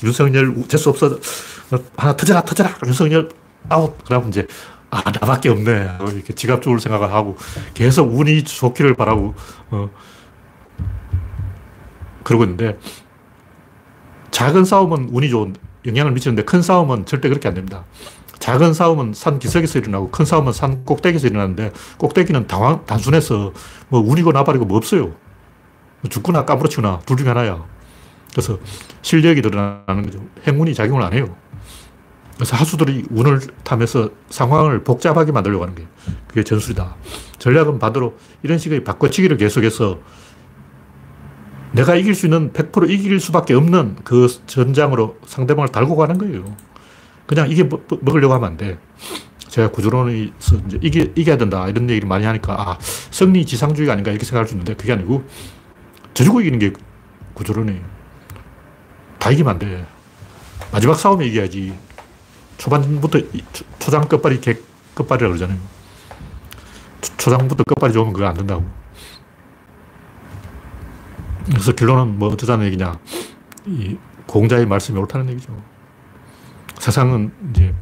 [0.02, 1.18] 윤석열 재수 없어.
[1.96, 2.76] 하나 터져라, 터져라.
[2.86, 3.28] 윤석열
[3.68, 3.96] 아웃.
[4.04, 4.46] 그러면 이제
[4.90, 5.88] 아, 나밖에 없네.
[6.14, 7.36] 이렇게 지갑 쪽을 생각을 하고
[7.72, 9.34] 계속 운이 좋기를 바라고,
[9.70, 9.88] 어,
[12.22, 12.78] 그러고 있는데
[14.30, 15.54] 작은 싸움은 운이 좋은
[15.86, 17.84] 영향을 미치는데 큰 싸움은 절대 그렇게 안 됩니다.
[18.42, 23.52] 작은 싸움은 산 기슭에서 일어나고 큰 싸움은 산 꼭대기에서 일어나는데 꼭대기는 당황, 단순해서
[23.88, 25.12] 뭐 운이고 나발이고 뭐 없어요.
[26.10, 27.64] 죽거나 까무러치거나 둘 중에 하나야.
[28.32, 28.58] 그래서
[29.02, 30.18] 실력이 드러나는 거죠.
[30.44, 31.36] 행운이 작용을 안 해요.
[32.34, 35.86] 그래서 하수들이 운을 타면서 상황을 복잡하게 만들려고 하는 게
[36.26, 36.96] 그게 전술이다.
[37.38, 40.00] 전략은 반대로 이런 식의 바꿔치기를 계속해서
[41.70, 46.71] 내가 이길 수 있는 100% 이길 수밖에 없는 그 전장으로 상대방을 달고 가는 거예요.
[47.32, 48.78] 그냥 이게 먹, 으려고 하면 안 돼.
[49.38, 54.26] 제가 구조론에서 이제 이게, 이겨야 된다 이런 얘기를 많이 하니까 아, 승리 지상주의가 아닌가 이렇게
[54.26, 55.24] 생각할 수 있는데 그게 아니고
[56.12, 56.72] 져주고 이기는 게
[57.32, 57.80] 구조론이에요.
[59.18, 59.86] 다 이기면 안 돼.
[60.72, 61.72] 마지막 싸움에 이겨야지.
[62.58, 63.20] 초반부터
[63.78, 64.54] 초장 끝발이 개
[64.94, 65.58] 끝발이라고 그러잖아요.
[67.16, 68.62] 초 장부터 끝발이 좋으면 그거 안 된다고.
[71.46, 72.98] 그래서 결론은 뭐 어쩌자는 얘기냐.
[73.64, 75.71] 이 공자의 말씀이 옳다는 얘기죠.
[76.82, 77.72] 세상은 이제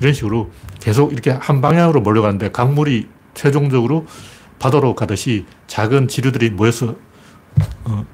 [0.00, 4.06] 이런 식으로 계속 이렇게 한 방향으로 몰려가는데 강물이 최종적으로
[4.58, 6.94] 바다로 가듯이 작은 지류들이 모여서
[7.84, 8.04] 어,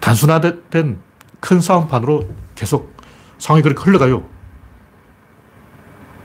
[0.00, 1.00] 단순화된
[1.40, 2.94] 큰 싸움판으로 계속
[3.38, 4.28] 상황이 그렇게 흘러가요.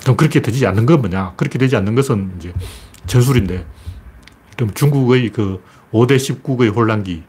[0.02, 1.36] 그럼 그렇게 되지 않는 건 뭐냐?
[1.38, 2.54] 그렇게 되지 않는 것은 이제
[3.06, 3.66] 전술인데,
[4.58, 7.24] 그럼 중국의 그 5대 19의 혼란기,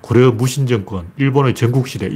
[0.00, 2.10] 고려 무신정권, 일본의 전국시대,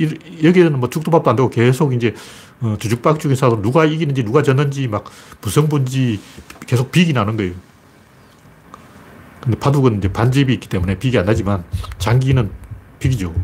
[0.44, 2.14] 여기에는 뭐 죽도 밥도 안 되고 계속 이제
[2.60, 5.04] 어, 주죽박죽인 싸움, 누가 이기는지, 누가 졌는지, 막
[5.40, 6.20] 무성분지
[6.66, 7.54] 계속 빅이 나는 거예요.
[9.40, 11.64] 근데 바둑은 이제 반집이 있기 때문에 빅이 안 나지만
[11.98, 12.50] 장기는
[13.00, 13.34] 빅이죠.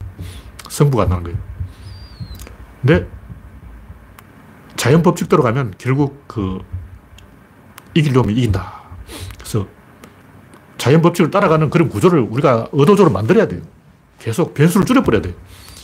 [0.71, 1.39] 승부가 안 나는 거예요.
[2.81, 3.09] 근데
[4.77, 6.61] 자연 법칙대로 가면 결국 그
[7.95, 8.83] 이기려면 이긴다.
[9.37, 9.67] 그래서
[10.77, 13.63] 자연 법칙을 따라가는 그런 구조를 우리가 의도적으로 만들어야 돼요.
[14.19, 15.35] 계속 변수를 줄여버려야 돼요.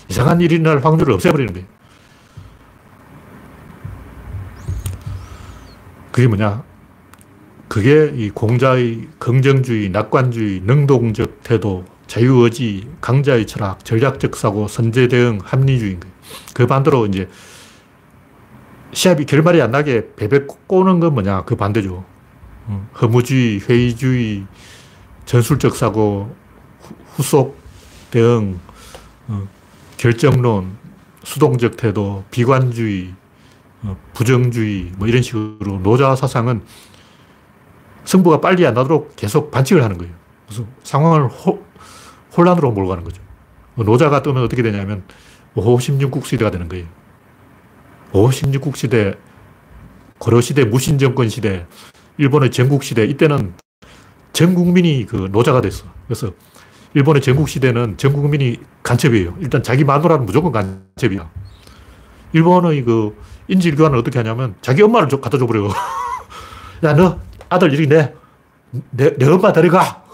[0.09, 1.67] 이상한 일이 날 확률을 없애버리는 거예요.
[6.13, 6.63] 그게 뭐냐?
[7.69, 15.99] 그게 이 공자의 긍정주의, 낙관주의, 능동적 태도, 자유의지, 강자의 철학, 전략적 사고, 선제 대응, 합리주의인
[15.99, 16.15] 거예요.
[16.55, 17.29] 그 반대로 이제
[18.93, 21.43] 시합이 결말이 안 나게 베베 꼬는 건 뭐냐?
[21.45, 22.05] 그 반대죠.
[22.67, 24.45] 어, 허무주의, 회의주의,
[25.25, 26.35] 전술적 사고,
[27.17, 27.59] 후속
[28.15, 28.61] 대응,
[29.27, 29.49] 어,
[29.97, 30.77] 결정론,
[31.25, 33.13] 수동적 태도, 비관주의,
[33.83, 36.63] 어, 부정주의, 뭐 이런 식으로 노자 사상은
[38.05, 40.15] 승부가 빨리 안 나도록 계속 반칙을 하는 거예요.
[40.47, 41.67] 그래서 상황을 호,
[42.37, 43.21] 혼란으로 몰고 가는 거죠.
[43.75, 45.03] 노자가 뜨면 어떻게 되냐면
[45.57, 46.87] 5, 16국 시대가 되는 거예요.
[48.13, 49.17] 5, 16국 시대,
[50.19, 51.67] 고려시대, 무신정권 시대,
[52.19, 53.55] 일본의 전국시대, 이때는
[54.33, 55.87] 전 국민이 그 노자가 됐어.
[56.07, 56.31] 그래서
[56.95, 59.35] 일본의 전국시대는 전 국민이 간첩이에요.
[59.41, 61.29] 일단 자기 마누라는 무조건 간첩이야.
[62.33, 63.17] 일본의 그
[63.49, 65.69] 인질 교환을 어떻게 하냐면 자기 엄마를 갖다 줘버려.
[66.85, 68.15] 야, 너 아들 이렇게 내,
[68.91, 70.05] 내, 내 엄마 데려가.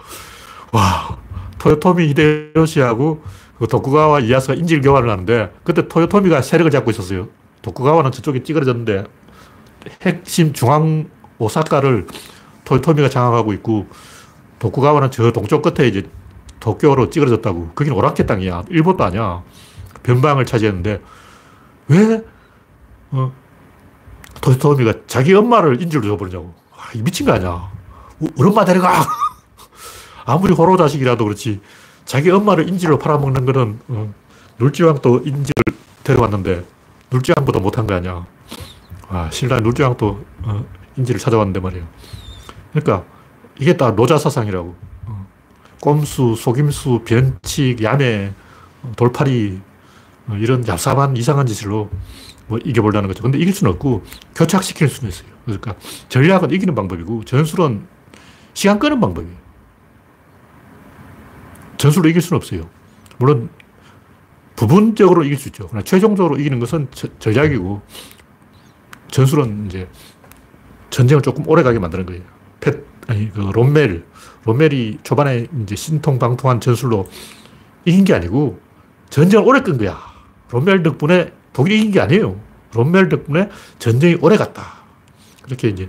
[0.72, 1.18] 와,
[1.58, 3.22] 토요토미 히데요시하고
[3.58, 7.28] 그 도쿠가와 이야스가 인질 교환을 하는데 그때 토요토미가 세력을 잡고 있었어요.
[7.62, 9.04] 도쿠가와는 저쪽에 찌그러졌는데
[10.02, 12.06] 핵심 중앙 오사카를
[12.64, 13.86] 토요토미가 장악하고 있고
[14.62, 16.08] 도쿠가와는 저 동쪽 끝에 이제
[16.60, 17.70] 도쿄로 찌그러졌다고.
[17.74, 18.62] 거기는 오락회 땅이야.
[18.70, 19.42] 일본도 아니야.
[20.04, 21.02] 변방을 차지했는데
[21.88, 22.22] 왜
[23.10, 23.32] 어,
[24.40, 26.54] 토요토미가 자기 엄마를 인질로 줘버리냐고.
[26.76, 27.72] 아, 미친 거 아니야.
[28.20, 29.04] 우리 엄마 데려가.
[30.24, 31.60] 아무리 호로 자식이라도 그렇지.
[32.04, 34.14] 자기 엄마를 인질로 팔아먹는 거는 어,
[34.60, 35.64] 눌지왕도 인질을
[36.04, 36.64] 데려왔는데
[37.10, 38.24] 눌지왕보다 못한 거 아니야.
[39.08, 40.64] 아, 신라 눌지왕도 어,
[40.98, 41.84] 인질을 찾아왔는데 말이에요.
[42.72, 43.11] 그러니까
[43.58, 44.74] 이게 다 노자 사상이라고.
[45.06, 45.26] 어,
[45.80, 48.32] 꼼수, 속임수, 변칙, 야매,
[48.82, 49.60] 어, 돌팔이
[50.28, 51.90] 어, 이런 얍삽한 이상한 짓으로
[52.46, 53.22] 뭐 이겨보려는 거죠.
[53.22, 54.02] 근데 이길 수는 없고
[54.34, 55.28] 교착시킬 수는 있어요.
[55.44, 55.74] 그러니까
[56.08, 57.86] 전략은 이기는 방법이고 전술은
[58.54, 59.36] 시간 끄는 방법이에요.
[61.78, 62.68] 전술로 이길 수는 없어요.
[63.18, 63.50] 물론
[64.56, 65.66] 부분적으로 이길 수 있죠.
[65.68, 66.88] 그러나 최종적으로 이기는 것은
[67.18, 67.82] 전략이고
[69.10, 69.88] 전술은 이제
[70.90, 72.22] 전쟁을 조금 오래 가게 만드는 거예요.
[73.02, 74.02] 펫, 아니, 그 롬멜.
[74.44, 77.08] 롬멜이 초반에 이제 신통방통한 전술로
[77.84, 78.60] 이긴 게 아니고
[79.10, 79.98] 전쟁을 오래 끈 거야.
[80.50, 82.40] 롬멜 덕분에 독일이 이긴 게 아니에요.
[82.74, 84.82] 롬멜 덕분에 전쟁이 오래 갔다.
[85.42, 85.88] 그렇게 이제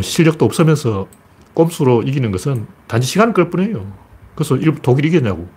[0.00, 1.08] 실력도 없으면서
[1.54, 3.92] 꼼수로 이기는 것은 단지 시간을 끌 뿐이에요.
[4.34, 5.48] 그래서 독일이 이겼냐고.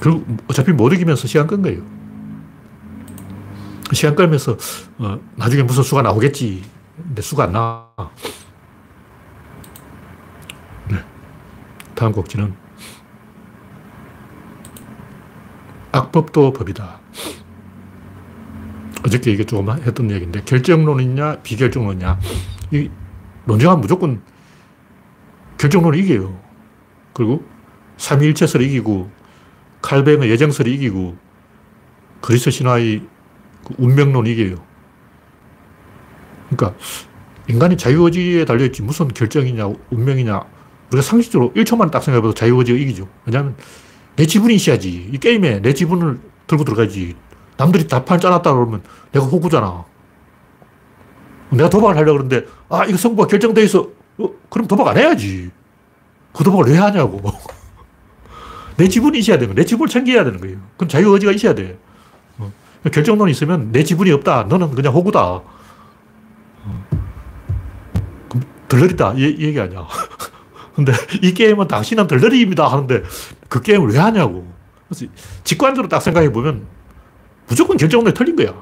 [0.00, 1.82] 결국 어차피 못 이기면서 시간 끈 거예요.
[3.92, 4.56] 시간 끌면서
[4.98, 6.62] 어, 나중에 무슨 수가 나오겠지.
[6.96, 7.88] 근데 수가 안 나.
[10.90, 11.04] 네.
[11.94, 12.54] 다음 곡지는
[15.92, 17.00] 악법도 법이다.
[19.04, 22.18] 어저께 이게 조금 했던 얘기인데 결정론이냐 비결정론이냐
[22.72, 22.90] 이
[23.44, 24.22] 논쟁하면 무조건
[25.58, 26.38] 결정론을 이겨요.
[27.12, 27.44] 그리고
[27.98, 29.10] 삼위일체설 이기고
[29.80, 31.16] 칼뱅의 예정설이 이기고
[32.20, 33.06] 그리스 신화의
[33.64, 34.56] 그 운명론이 이겨요.
[36.48, 36.78] 그러니까
[37.48, 40.42] 인간이 자유의지에 달려있지 무슨 결정이냐 운명이냐
[40.90, 43.08] 우리가 상식적으로 1초만 딱 생각해봐도 자유의지가 이기죠.
[43.24, 43.56] 왜냐하면
[44.16, 45.10] 내 지분이 있어야지.
[45.12, 47.14] 이 게임에 내 지분을 들고 들어가지.
[47.56, 48.82] 남들이 다판 짜놨다 그러면
[49.12, 49.84] 내가 호구잖아.
[51.50, 53.88] 내가 도박을 하려고 그러는데, 아, 이거 성부가 결정돼 있어.
[54.18, 55.50] 어, 그럼 도박 안 해야지.
[56.32, 57.20] 그 도박을 왜 하냐고.
[58.76, 60.58] 내 지분이 있어야 되는 거내 지분을 챙겨야 되는 거예요.
[60.76, 61.78] 그럼 자유의지가 있어야 돼.
[62.38, 62.50] 어.
[62.92, 64.44] 결정론이 있으면 내 지분이 없다.
[64.44, 65.42] 너는 그냥 호구다.
[68.68, 69.14] 덜러리다.
[69.16, 69.86] 이, 이 얘기 아니야.
[70.74, 72.66] 근데 이 게임은 당신은 덜러리입니다.
[72.66, 73.02] 하는데
[73.48, 74.46] 그 게임을 왜 하냐고.
[74.88, 75.06] 그래서
[75.44, 76.66] 직관적으로 딱 생각해 보면
[77.48, 78.54] 무조건 결정론이 틀린 거야.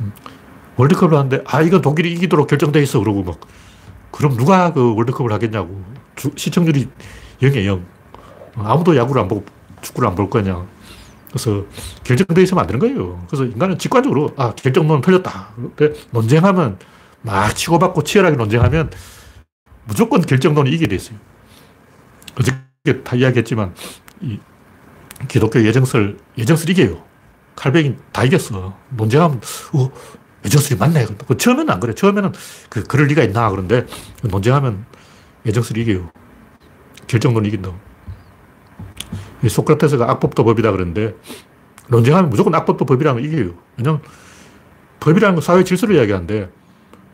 [0.00, 0.12] 음.
[0.76, 2.98] 월드컵을 하는데, 아, 이건 독일이 이기도록 결정돼 있어.
[2.98, 3.38] 그러고 막,
[4.10, 5.82] 그럼 누가 그 월드컵을 하겠냐고.
[6.16, 6.88] 주, 시청률이
[7.40, 7.84] 0에 0.
[8.56, 9.44] 아무도 야구를 안 보고
[9.80, 10.64] 축구를 안 볼 거냐.
[11.28, 11.64] 그래서
[12.04, 13.24] 결정돼 있으면 안 되는 거예요.
[13.28, 15.48] 그래서 인간은 직관적으로, 아, 결정론은 틀렸다.
[15.76, 16.78] 근데 논쟁하면,
[17.22, 18.90] 막 치고받고 치열하게 논쟁하면
[19.84, 21.18] 무조건 결정론이 이기게 돼 있어요.
[22.38, 23.74] 어저께 다 이야기했지만,
[24.20, 24.38] 이
[25.28, 27.02] 기독교 예정설, 예정설 이겨요.
[27.56, 28.76] 칼뱅이 다 이겼어.
[28.90, 29.40] 논쟁하면,
[29.74, 29.90] 어,
[30.44, 31.06] 예정설이 맞네.
[31.26, 31.94] 그 처음에는 안 그래.
[31.94, 32.32] 처음에는
[32.68, 33.50] 그, 그럴 리가 있나.
[33.50, 33.86] 그런데
[34.22, 34.84] 논쟁하면
[35.46, 36.10] 예정설이 이겨요.
[37.06, 37.76] 결정론 이긴다고.
[39.48, 41.14] 소크라테스가 악법도 법이다 그러는데
[41.88, 43.54] 논쟁하면 무조건 악법도 법이라는 걸 이겨요.
[43.76, 44.00] 왜냐면
[45.00, 46.48] 법이라는 건 사회 질서를 이야기하는데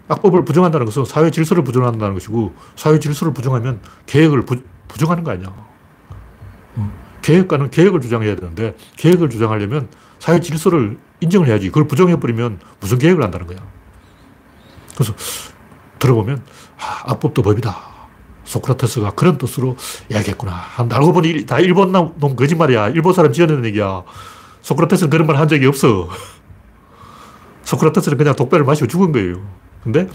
[0.09, 5.53] 악법을 부정한다는 것은 사회 질서를 부정한다는 것이고 사회 질서를 부정하면 계획을 부, 부정하는 거 아니야.
[6.77, 6.93] 어.
[7.23, 11.69] 계획가는 계획을 주장해야 되는데 계획을 주장하려면 사회 질서를 인정을 해야지.
[11.69, 13.59] 그걸 부정해버리면 무슨 계획을 한다는 거야.
[14.95, 15.15] 그래서
[15.99, 16.43] 들어보면
[16.79, 17.77] 아, 악법도 법이다.
[18.45, 19.77] 소크라테스가 그런 뜻으로
[20.11, 20.59] 이야기했구나.
[20.79, 22.89] 알고 보니 다 일본 놈 거짓말이야.
[22.91, 24.05] 일본 사람 지어낸 얘기야.
[24.63, 26.09] 소크라테스는 그런 말 한 적이 없어.
[27.65, 29.43] 소크라테스는 그냥 독배를 마시고 죽은 거예요.
[29.83, 30.09] 근데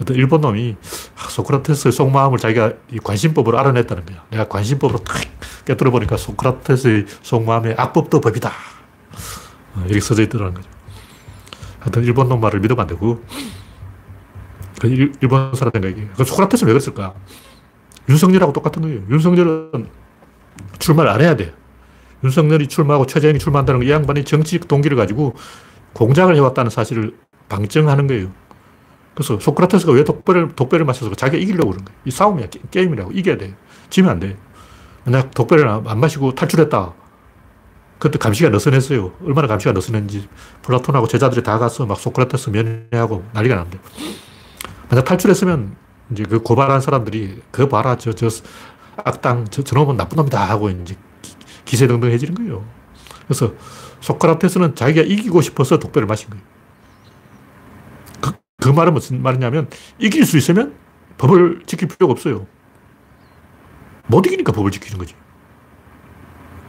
[0.00, 0.76] 어떤 일본 놈이
[1.16, 2.72] 아, 소크라테스의 속마음을 자기가
[3.02, 4.24] 관심법으로 알아냈다는 거야.
[4.30, 5.22] 내가 관심법으로 탁
[5.64, 8.50] 깨뜨려 보니까 소크라테스의 속마음에 악법도 법이다.
[9.76, 10.68] 어, 이렇게 써져 있더라는 거죠.
[11.80, 13.22] 하여튼 일본 놈 말을 믿으면 안 되고,
[14.80, 14.88] 그
[15.20, 16.08] 일본 사람 생각이.
[16.16, 17.14] 그 소크라테스는 왜 그랬을까?
[18.08, 19.02] 윤석열하고 똑같은 거예요.
[19.10, 19.88] 윤석열은
[20.78, 21.54] 출마를 안 해야 돼.
[22.22, 25.34] 윤석열이 출마하고 최재형이 출마한다는 거, 이 양반이 정치적 동기를 가지고
[25.92, 27.16] 공작을 해왔다는 사실을
[27.48, 28.32] 방증하는 거예요.
[29.14, 31.98] 그래서 소크라테스가 왜 독배를, 독배를 마셔서 자기가 이기려고 그런 거예요.
[32.04, 32.48] 이 싸움이야.
[32.70, 33.12] 게 임이라고.
[33.12, 33.54] 이겨야 돼.
[33.90, 34.36] 지면 안 돼.
[35.04, 36.94] 만약 독배를 안 마시고 탈출했다.
[37.98, 39.12] 그때 감시가 느슨했어요.
[39.24, 40.28] 얼마나 감시가 느슨했는지.
[40.62, 43.78] 플라톤하고 제자들이 다 가서 막 소크라테스 면회하고 난리가 났는데.
[44.90, 45.76] 만약 탈출했으면
[46.10, 48.28] 이제 그 고발한 사람들이 그 봐라 저, 저
[48.96, 50.96] 악당 저, 저놈은 나쁜 놈이다 하고 이제
[51.64, 52.64] 기세등등해지는 거예요.
[53.26, 53.54] 그래서
[54.00, 56.43] 소크라테스는 자기가 이기고 싶어서 독배를 마신 거예요.
[58.64, 60.74] 그, 그 말은 무슨 말이냐면 이길 수 있으면
[61.18, 62.46] 법을 지킬 필요가 없어요.
[64.06, 65.14] 못 이기니까 법을 지키는 거지.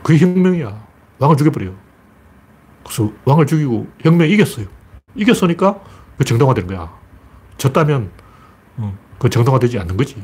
[0.03, 0.85] 그게 혁명이야.
[1.19, 1.73] 왕을 죽여버려요.
[2.83, 4.67] 그래서 왕을 죽이고 혁명 이겼어요.
[5.15, 5.79] 이겼으니까
[6.17, 6.93] 그 정당화된 거야.
[7.58, 8.12] 졌다면
[8.77, 10.21] 어, 그 정당화되지 않는 거지.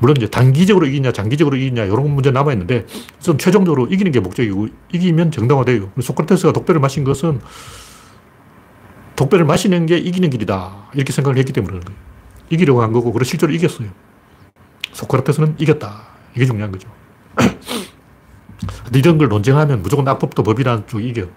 [0.00, 2.84] 물론 이제 단기적으로 이기냐, 장기적으로 이기냐, 이런 문제 남아있는데,
[3.20, 5.92] 좀 최종적으로 이기는 게 목적이고, 이기면 정당화돼요.
[5.98, 7.40] 소크라테스가 독배를 마신 것은,
[9.16, 10.90] 독배를 마시는 게 이기는 길이다.
[10.94, 11.98] 이렇게 생각을 했기 때문에 그런 거예요.
[12.50, 13.88] 이기려고 한 거고, 그래 실제로 이겼어요.
[14.92, 16.02] 소크라테스는 이겼다.
[16.34, 16.88] 이게 중요한 거죠.
[18.92, 21.28] 이런 걸 논쟁하면 무조건 악법도 법이라는 쪽이 이겨.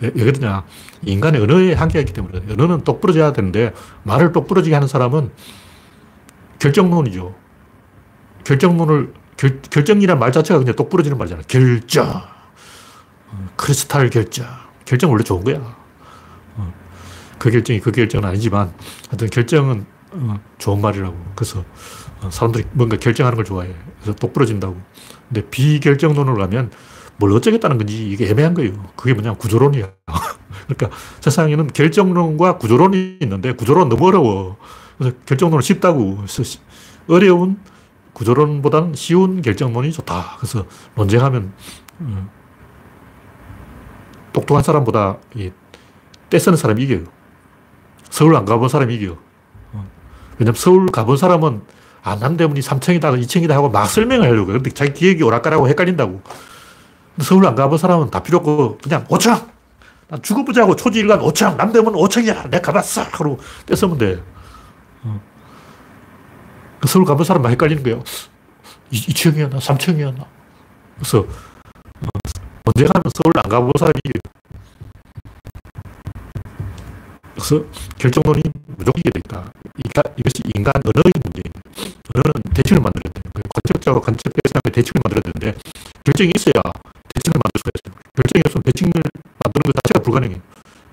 [0.00, 0.64] 왜, 왜 그러냐.
[1.02, 5.30] 인간의 언어에 한계가 있기 때문에 언어는 똑부러져야 되는데 말을 똑부러지게 하는 사람은
[6.58, 7.34] 결정론이죠.
[8.44, 11.42] 결정론을 결, 결정이란 말 자체가 그냥 똑 부러지는 말이잖아.
[11.48, 12.22] 결정.
[13.28, 14.46] 어, 크리스탈 결정.
[14.84, 15.79] 결정 원래 좋은 거야.
[17.40, 18.72] 어, 그 결정이 그 결정은 아니지만
[19.08, 21.16] 하여튼 결정은 어, 좋은 말이라고.
[21.34, 21.64] 그래서
[22.28, 23.74] 사람들이 뭔가 결정하는 걸 좋아해.
[24.00, 24.76] 그래서 똑 부러진다고.
[25.28, 26.70] 근데 비결정론으로 가면
[27.16, 28.72] 뭘 어쩌겠다는 건지 이게 애매한 거예요.
[28.96, 29.90] 그게 뭐냐 구조론이야.
[30.68, 34.56] 그러니까 세상에는 결정론과 구조론이 있는데 구조론 너무 어려워.
[34.98, 36.16] 그래서 결정론은 쉽다고.
[36.16, 36.42] 그래서
[37.08, 37.58] 어려운
[38.12, 40.36] 구조론보다는 쉬운 결정론이 좋다.
[40.38, 41.52] 그래서 논쟁하면
[42.00, 42.28] 음,
[44.32, 45.18] 똑똑한 사람보다
[46.28, 47.19] 떼쓰는 사람이 이겨요.
[48.10, 49.16] 서울 안 가본 사람이 이겨.
[49.72, 49.86] 어.
[50.38, 51.62] 왜냐면 서울 가본 사람은
[52.02, 54.52] 아, 남대문이 3층이다, 2층이다 하고 막 설명을 하려고.
[54.52, 56.22] 근데 자기 기억이 오락가락하고 헷갈린다고.
[57.20, 59.48] 서울 안 가본 사람은 다 필요 없고 그냥 5층!
[60.08, 61.56] 난 죽어보자고 초지일관 5층!
[61.56, 62.48] 남대문 5층이야!
[62.50, 63.10] 내가 가봤어!
[63.10, 64.22] 그러고 떼쓰면 돼.
[65.02, 65.20] 어.
[66.80, 68.02] 그 서울 가본 사람만 헷갈리는 거예요.
[68.90, 69.58] 2 층이었나?
[69.58, 70.24] 3층이었나?
[70.96, 72.08] 그래서 어,
[72.64, 73.94] 언제 가면 서울 안 가본 사람이
[77.40, 77.64] 그래서
[77.96, 78.42] 결정론이
[78.76, 79.50] 무조건 이게 있다.
[80.18, 81.60] 이것이 인간 언어의 문제입니다.
[82.14, 83.32] 언어는 대칭을 만들어야 돼요.
[83.48, 85.58] 관측자와 관측자 사이에 대칭을 만들어야 되는데
[86.04, 86.60] 결정이 있어야
[87.16, 87.96] 대칭을 만들 수가 있어요.
[88.14, 88.92] 결정이 없으면 대칭을
[89.40, 90.40] 만드는 것 자체가 불가능해요.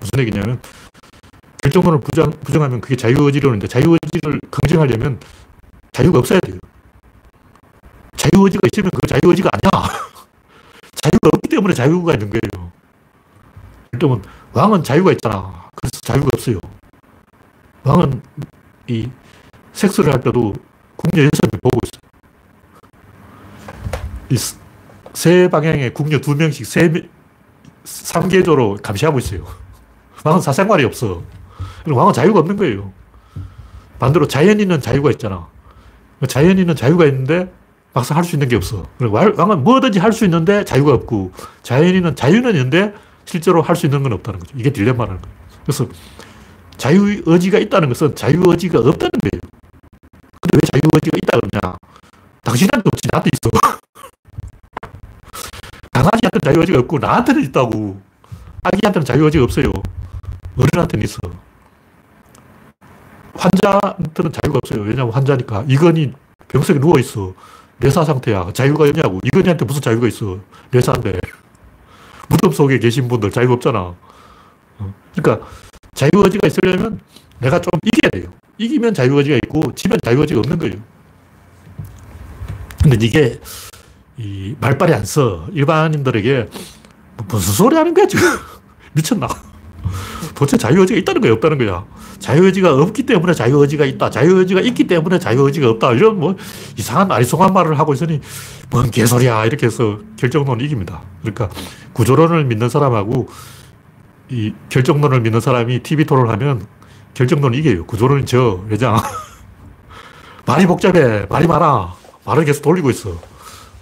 [0.00, 0.60] 무슨 얘기냐면
[1.62, 5.20] 결정론을 부정, 부정하면 그게 자유의지론인데 자유의지를 긍정하려면
[5.92, 6.56] 자유가 없어야 돼요.
[8.16, 9.84] 자유의지가 있으면 그 자유의지가 아니야.
[10.96, 12.72] 자유가 없기 때문에 자유가 있는 거예요.
[13.92, 14.22] 그러면
[14.52, 15.57] 왕은 자유가 있잖아.
[16.08, 16.58] 자유가 없어요.
[17.84, 18.22] 왕은
[18.86, 19.10] 이
[19.74, 20.54] 섹스를 할 때도
[20.96, 21.78] 궁녀 여성이 보고
[24.30, 24.50] 있어요.
[25.14, 26.90] 이세 방향에 궁녀 두 명씩 세,
[27.84, 29.44] 3계조로 감시하고 있어요.
[30.24, 31.22] 왕은 사생활이 없어.
[31.86, 32.90] 왕은 자유가 없는 거예요.
[33.98, 35.46] 반대로 자연인은 자유가 있잖아.
[36.26, 37.52] 자연인은 자유가 있는데
[37.92, 38.86] 막상 할 수 있는 게 없어.
[38.98, 41.32] 왕은 뭐든지 할 수 있는데 자유가 없고
[41.62, 42.94] 자연인은 자유는 있는데
[43.26, 44.54] 실제로 할 수 있는 건 없다는 거죠.
[44.56, 45.47] 이게 딜레마라는 거예요.
[45.68, 45.86] 그래서
[46.78, 49.40] 자유의지가 있다는 것은 자유의지가 없다는 거예요.
[50.40, 51.76] 근데 왜 자유의지가 있다 그러냐?
[52.42, 53.50] 당신한테 없지, 나한테 있어.
[55.92, 58.00] 강아지한테는 자유의지가 없고, 나한테는 있다고.
[58.62, 59.70] 아기한테는 자유의지가 없어요.
[60.56, 61.18] 어른한테는 있어.
[63.34, 64.80] 환자한테는 자유가 없어요.
[64.84, 65.66] 왜냐하면 환자니까.
[65.68, 66.14] 이건이
[66.48, 67.34] 병석에 누워있어.
[67.76, 68.52] 뇌사 상태야.
[68.54, 69.20] 자유가 있냐고.
[69.22, 70.38] 이건이한테 무슨 자유가 있어.
[70.70, 71.20] 뇌사인데.
[72.30, 73.94] 무덤 속에 계신 분들 자유가 없잖아.
[75.18, 75.22] 어.
[75.22, 75.46] 그러니까
[75.94, 77.00] 자유의지가 있으려면
[77.40, 78.32] 내가 좀 이겨야 돼요.
[78.58, 80.74] 이기면 자유의지가 있고, 지면 자유의지가 없는 거예요.
[82.82, 83.40] 근데 이게,
[84.16, 85.46] 이 말빨이 안 써.
[85.52, 86.48] 일반인들에게
[87.28, 88.24] 무슨 소리 하는 거야, 지금.
[88.94, 89.28] 미쳤나?
[90.34, 91.84] 도대체 자유의지가 있다는 거야, 없다는 거야.
[92.18, 94.10] 자유의지가 없기 때문에 자유의지가 있다.
[94.10, 95.92] 자유의지가 있기 때문에 자유의지가 없다.
[95.92, 96.36] 이런 뭐
[96.76, 98.20] 이상한 아리송한 말을 하고 있으니
[98.70, 99.46] 뭔 개소리야.
[99.46, 101.02] 이렇게 해서 결정론을 이깁니다.
[101.22, 101.48] 그러니까
[101.92, 103.28] 구조론을 믿는 사람하고
[104.30, 106.66] 이 결정론을 믿는 사람이 TV 토론을 하면
[107.14, 107.86] 결정론을 이겨요.
[107.86, 108.62] 구조론이 저.
[108.68, 108.96] 왜냐?
[110.46, 111.26] 말이 복잡해.
[111.28, 111.94] 말이 많아.
[112.24, 113.18] 말을 계속 돌리고 있어.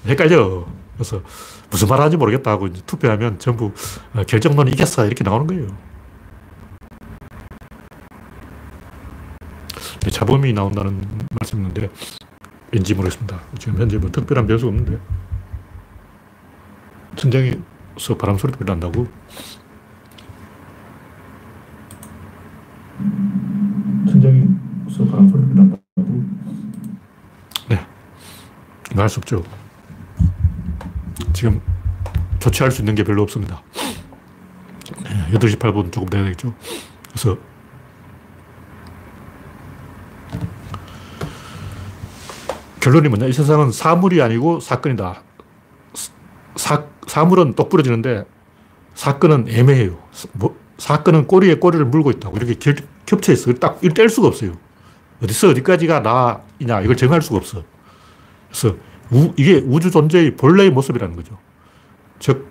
[0.07, 0.66] 헷갈려.
[0.94, 1.20] 그래서
[1.70, 3.72] 무슨 말 하는지 모르겠다 하고 투표하면 전부
[4.14, 5.07] 어, 결정론이 이겼어.
[5.07, 5.66] 이렇게 나오는 거예요.
[10.11, 11.03] 자범이 나온다는
[11.40, 11.90] 말씀인데
[12.72, 13.40] 왠지 모르겠습니다.
[13.59, 14.99] 지금 현재 뭐 특별한 변수가 없는데
[17.16, 19.09] 천장에서 바람 소리도 난다고
[24.09, 25.80] 천장에서 바람 소리도 난다고
[27.68, 27.86] 네
[28.94, 29.42] 말할 수 없죠.
[31.32, 31.61] 지금
[32.38, 33.62] 조치할 수 있는 게 별로 없습니다.
[35.03, 36.55] 네, 8시 8분 조금 돼야 되겠죠.
[37.09, 37.36] 그래서
[42.80, 43.26] 결론이 뭐냐?
[43.26, 45.22] 이 세상은 사물이 아니고 사건이다.
[46.55, 48.24] 사, 사물은 똑 부러지는데
[48.94, 49.99] 사건은 애매해요.
[50.32, 52.37] 뭐, 사건은 꼬리에 꼬리를 물고 있다고.
[52.37, 53.53] 이렇게 결, 겹쳐 있어.
[53.55, 54.53] 딱, 이걸 뗄 수가 없어요.
[55.22, 57.62] 어디서 어디까지가 나이냐, 이걸 정할 수가 없어.
[58.49, 58.77] 그래서
[59.11, 61.39] 우, 이게 우주 존재의 본래의 모습이라는 거죠.
[62.18, 62.51] 즉,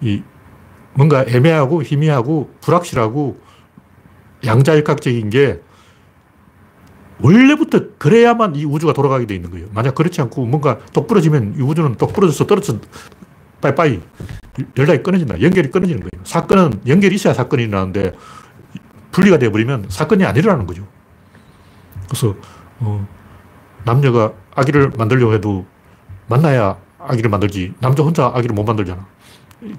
[0.00, 0.22] 이
[0.94, 3.40] 뭔가 애매하고 희미하고 불확실하고
[4.44, 5.60] 양자역학적인 게
[7.20, 9.66] 원래부터 그래야만 이 우주가 돌아가게 돼 있는 거예요.
[9.72, 12.78] 만약 그렇지 않고 뭔가 똑 부러지면 이 우주는 똑 부러져서 떨어져
[13.60, 14.00] 빠이빠이
[14.76, 15.40] 연락이 끊어진다.
[15.40, 16.24] 연결이 끊어지는 거예요.
[16.24, 18.14] 사건은 연결이 있어야 사건이 일어나는데
[19.12, 20.86] 분리가 되어버리면 사건이 안 일어나는 거죠.
[22.08, 22.34] 그래서
[22.80, 23.06] 어,
[23.84, 25.66] 남녀가 아기를 만들려고 해도
[26.28, 29.06] 만나야 아기를 만들지 남자 혼자 아기를 못 만들잖아.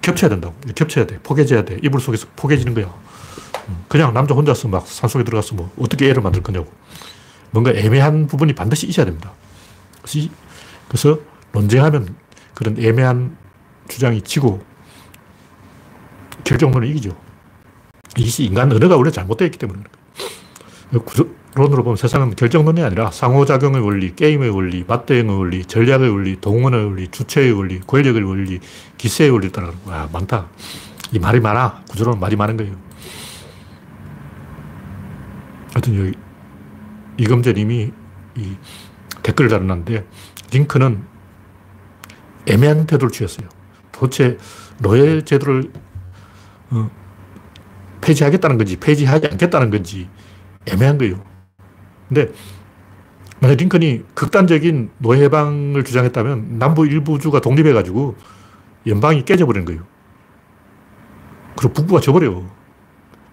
[0.01, 0.55] 겹쳐야 된다고.
[0.75, 1.19] 겹쳐야 돼.
[1.19, 1.79] 포개져야 돼.
[1.83, 2.93] 이불 속에서 포개지는 거야.
[3.87, 6.71] 그냥 남자 혼자서 막 산속에 들어가서 뭐 어떻게 애를 만들 거냐고.
[7.51, 9.31] 뭔가 애매한 부분이 반드시 있어야 됩니다.
[10.87, 11.19] 그래서
[11.51, 12.15] 논쟁하면
[12.53, 13.37] 그런 애매한
[13.89, 14.63] 주장이 지고
[16.45, 17.15] 결정론은 이기죠.
[18.17, 19.83] 이 인간 언어가 원래 잘못되어 있기 때문에
[21.05, 27.07] 구조론으로 보면 세상은 결정론이 아니라 상호작용의 원리, 게임의 원리, 맞대응의 원리, 전략의 원리, 동원의 원리,
[27.09, 28.59] 주체의 원리, 권력의 원리,
[28.97, 30.47] 기세의 원리를 따라 와, 많다.
[31.11, 31.83] 이 말이 많아.
[31.89, 32.75] 구조론은 말이 많은 거예요.
[35.73, 36.17] 하여튼 여기
[37.17, 37.91] 이금재 님이
[38.35, 38.55] 이
[39.23, 40.05] 댓글을 달았는데
[40.51, 41.03] 링크는
[42.47, 43.47] 애매한 태도를 취했어요.
[43.99, 44.37] 도대체
[44.79, 45.71] 노예 제도를
[46.71, 46.89] 어,
[48.01, 50.07] 폐지하겠다는 건지 폐지하지 않겠다는 건지
[50.65, 51.21] 애매한 거예요.
[52.07, 52.31] 근데
[53.41, 58.15] 만약 링컨이 극단적인 노예 해방을 주장했다면 남부 일부주가 독립해가지고
[58.87, 59.83] 연방이 깨져버리는 거예요.
[61.57, 62.41] 그리고 북부가 져버려.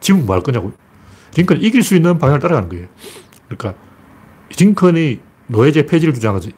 [0.01, 0.73] 지금 뭐 할 거냐고.
[1.37, 2.89] 링컨이 이길 수 있는 방향을 따라가는 거예요.
[3.49, 3.81] 그러니까
[4.59, 6.53] 링컨이 노예제 폐지를 주장하지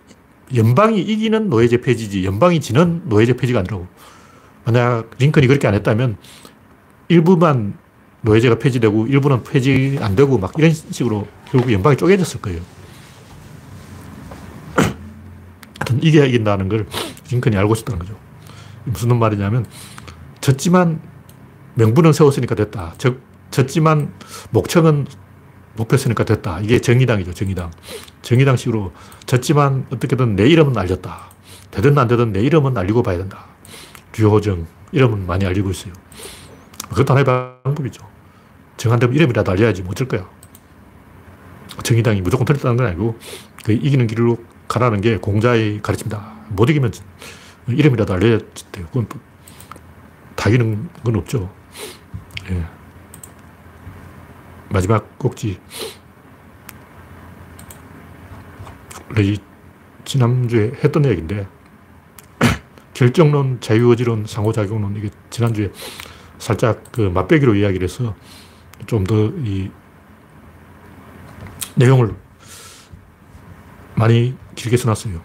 [0.55, 3.87] 연방이 이기는 노예제 폐지지 연방이 지는 노예제 폐지가 아니라고.
[4.65, 6.17] 만약 링컨이 그렇게 안 했다면
[7.09, 7.79] 일부만
[8.23, 12.61] 노예제가 폐지되고 일부는 폐지 안 되고 막 이런 식으로 결국 연방이 쪼개졌을 거예요.
[14.77, 16.87] 하여튼 이겨야 이긴다는 걸
[17.31, 18.17] 링컨이 알고 있었다는 거죠.
[18.85, 19.67] 무슨 말이냐면
[20.41, 21.01] 졌지만
[21.75, 22.95] 명분은 세웠으니까 됐다.
[22.99, 24.13] 즉 졌지만
[24.51, 25.07] 목청은
[25.79, 26.61] 높였으니까 됐다.
[26.61, 27.71] 이게 정의당이죠, 정의당.
[28.23, 28.93] 정의당식으로
[29.27, 31.31] 졌지만 어떻게든 내 이름은 알렸다.
[31.71, 33.45] 되든 안 되든 내 이름은 알리고 봐야 된다.
[34.13, 35.93] 주호정 이름은 많이 알리고 있어요.
[36.89, 37.25] 그것도 하나의
[37.65, 38.07] 방법이죠.
[38.77, 40.29] 정한되면 이름이라도 알려야지 뭐 어쩔 거야.
[41.83, 43.19] 정의당이 무조건 틀렸다는 건 아니고
[43.65, 46.33] 그 이기는 길로 가라는 게 공자의 가르침이다.
[46.49, 46.93] 못 이기면
[47.69, 48.39] 이름이라도 알려야
[48.73, 48.87] 돼요.
[48.87, 49.07] 그건
[50.35, 51.53] 다 이기는 건 없죠.
[52.51, 52.78] 예.
[54.71, 55.61] 마지막 꼭지.
[59.11, 59.37] 원래
[60.05, 61.47] 지난주에 했던 얘기인데,
[62.95, 65.71] 결정론, 자유의지론, 상호작용론, 이게 지난주에
[66.39, 68.15] 살짝 그 맛배기로 이야기를 해서
[68.87, 69.71] 좀 더 이
[71.77, 72.15] 내용을
[73.95, 75.21] 많이 길게 써놨어요.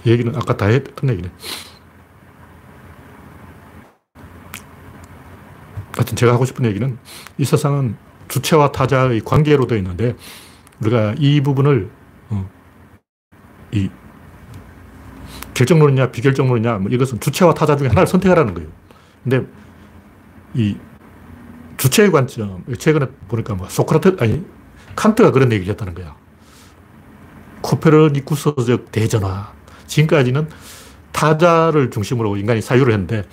[0.00, 1.30] 그래서 얘기는 아까 다 했던 얘기네.
[5.96, 6.98] 하여튼 제가 하고 싶은 얘기는
[7.38, 7.96] 이 세상은
[8.28, 10.16] 주체와 타자의 관계로 되어 있는데
[10.80, 11.90] 우리가 이 부분을
[12.30, 12.48] 어,
[13.72, 13.90] 이
[15.52, 18.70] 결정론이냐 비결정론이냐 뭐 이것은 주체와 타자 중에 하나를 선택하라는 거예요.
[19.24, 19.46] 근데
[20.54, 20.76] 이
[21.76, 24.44] 주체의 관점 최근에 보니까 뭐 소크라테 아니
[24.96, 26.16] 칸트가 그런 얘기를 했다는 거야.
[27.62, 29.52] 코페르니쿠스적 대전화.
[29.90, 30.48] 지금까지는
[31.12, 33.24] 타자를 중심으로 인간이 사유를 했는데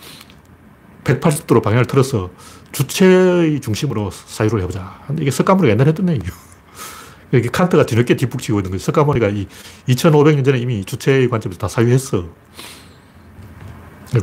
[1.03, 2.31] 180도로 방향을 틀어서
[2.71, 4.99] 주체의 중심으로 사유를 해보자.
[5.19, 6.33] 이게 석가모니가 옛날에 했던 얘기예요.
[7.31, 8.79] 이게 칸트가 뒤늦게 뒷북치고 있는 거예요.
[8.79, 9.47] 석가모니가 이
[9.87, 12.25] 2500년 전에 이미 주체의 관점에서 다 사유했어.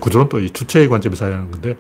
[0.01, 1.77] 구조는 또 이 주체의 관점에서 사유하는 건데,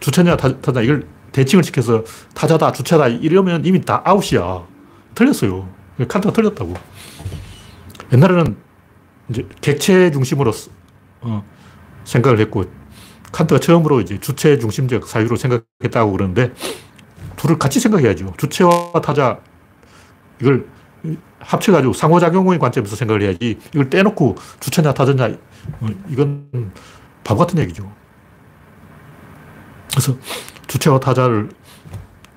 [0.00, 2.04] 주체냐, 타자, 이걸 대칭을 시켜서
[2.34, 4.64] 타자다, 주체다, 이러면 이미 다 아웃이야.
[5.14, 5.68] 틀렸어요.
[6.08, 6.74] 칸트가 틀렸다고.
[8.12, 8.67] 옛날에는
[9.30, 10.52] 이제 객체 중심으로
[11.20, 11.44] 어,
[12.04, 12.64] 생각을 했고,
[13.32, 16.52] 칸트가 처음으로 이제 주체 중심적 사유로 생각했다고 그러는데,
[17.36, 18.34] 둘을 같이 생각해야죠.
[18.36, 19.40] 주체와 타자,
[20.40, 20.66] 이걸
[21.40, 25.26] 합쳐가지고 상호작용의 관점에서 생각을 해야지, 이걸 떼놓고 주체냐 타자냐,
[25.80, 26.72] 어, 이건
[27.24, 27.90] 바보 같은 얘기죠.
[29.90, 30.16] 그래서
[30.66, 31.50] 주체와 타자를,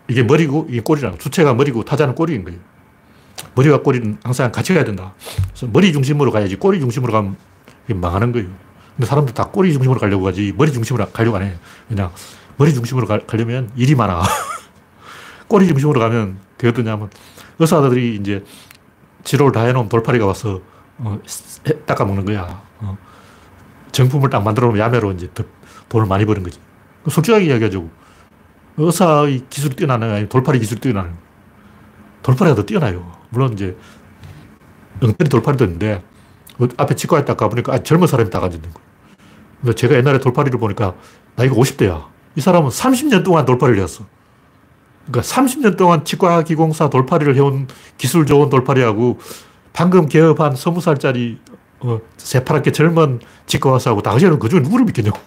[0.10, 1.18] 이게 머리고, 이게 꼬리라고.
[1.18, 2.60] 주체가 머리고 타자는 꼬리인 거예요.
[3.56, 5.14] 머리와 꼬리는 항상 같이 가야 된다.
[5.50, 7.36] 그래서 머리 중심으로 가야지 꼬리 중심으로 가면
[7.96, 8.48] 망하는 거예요.
[8.96, 11.56] 근데 사람들 다 꼬리 중심으로 가려고 하지 머리 중심으로 가려고 안 해.
[11.88, 12.12] 그냥
[12.58, 14.22] 머리 중심으로 가, 려면 일이 많아.
[15.48, 17.10] 꼬리 중심으로 가면 어떠냐면
[17.60, 18.44] 의사들이 이제
[19.24, 20.62] 치료를 다 해놓은 돌파리가 와서
[20.98, 21.20] 어,
[21.86, 22.62] 닦아먹는 거야.
[22.80, 22.98] 어.
[23.92, 25.30] 정품을 딱 만들어 놓으면 야매로 이제
[25.90, 26.60] 돈을 많이 버는 거지.
[27.10, 27.90] 솔직하게 이야기하죠.
[28.78, 31.14] 의사의 기술이 뛰어나는 아니 돌파리 기술이 뛰어나는
[32.24, 33.21] 돌파리가 더 뛰어나요.
[33.32, 33.76] 물론 이제
[35.02, 36.04] 엉터리 돌파리도 있는데
[36.58, 38.88] 그 앞에 치과에 딱 가보니까 아, 젊은 사람이 딱 앉아있는 거예요.
[39.62, 40.94] 근데 제가 옛날에 돌파리를 보니까
[41.36, 42.06] 나이가 50대야.
[42.36, 44.06] 이 사람은 30년 동안 돌파리를 했어.
[45.08, 47.68] 그러니까 30년 동안 치과 기공사 돌파리를 해온
[47.98, 49.20] 기술 좋은 돌파리하고
[49.74, 51.40] 방금 개업한 20살짜리
[51.80, 55.20] 어, 새파랗게 젊은 치과 의사하고 당신은 그 중에 누구를 믿겠냐고.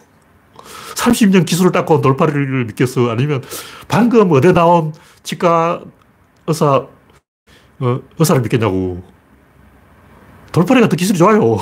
[0.94, 3.10] 30년 기술을 닦고 온 돌파리를 믿겠어?
[3.10, 3.42] 아니면
[3.88, 4.92] 방금 어디 나온
[5.22, 5.82] 치과
[6.46, 6.86] 의사,
[7.80, 9.02] 어, 의사를 믿겠냐고.
[10.52, 11.58] 돌파리가 더 기술이 좋아요.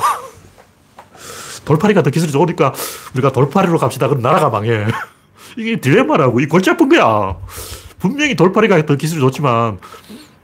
[1.65, 2.73] 돌파리가 더 기술이 좋으니까
[3.15, 4.09] 우리가 돌파리로 갑시다.
[4.09, 4.87] 그럼 나라가 망해.
[5.57, 6.41] 이게 딜레마라고.
[6.41, 7.37] 이 골치 아픈 거야.
[7.99, 9.79] 분명히 돌파리가 더 기술이 좋지만,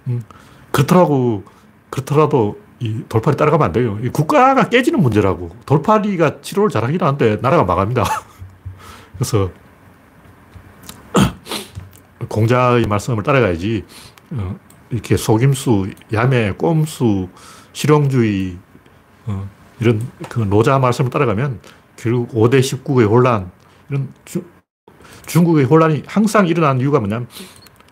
[0.07, 0.23] 음,
[0.71, 1.45] 그렇더라고.
[1.91, 3.99] 그렇더라도 이 돌파리 따라가면 안 돼요.
[4.03, 5.51] 이 국가가 깨지는 문제라고.
[5.67, 8.05] 돌파리가 치료를 잘하긴 하는데 나라가 망합니다.
[9.19, 9.51] 그래서
[12.29, 13.85] 공자의 말씀을 따라가야지.
[14.31, 14.57] 어,
[14.91, 17.29] 이렇게 속임수, 야매, 꼼수,
[17.73, 18.57] 실용주의,
[19.27, 19.49] 어,
[19.81, 21.61] 이런 그 노자 말씀을 따라가면
[21.97, 23.51] 결국 5대 19의 혼란,
[23.89, 24.43] 이런 주,
[25.27, 27.29] 중국의 혼란이 항상 일어나는 이유가 뭐냐면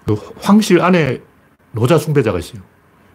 [0.07, 1.21] 그 황실 안에
[1.73, 2.63] 노자 숭배자가 있어요.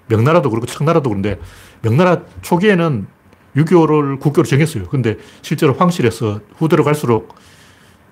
[0.08, 1.40] 명나라도 그렇고 청나라도 그런데
[1.82, 3.08] 명나라 초기에는
[3.56, 4.88] 유교를 국교로 정했어요.
[4.90, 7.36] 근데 실제로 황실에서 후대로 갈수록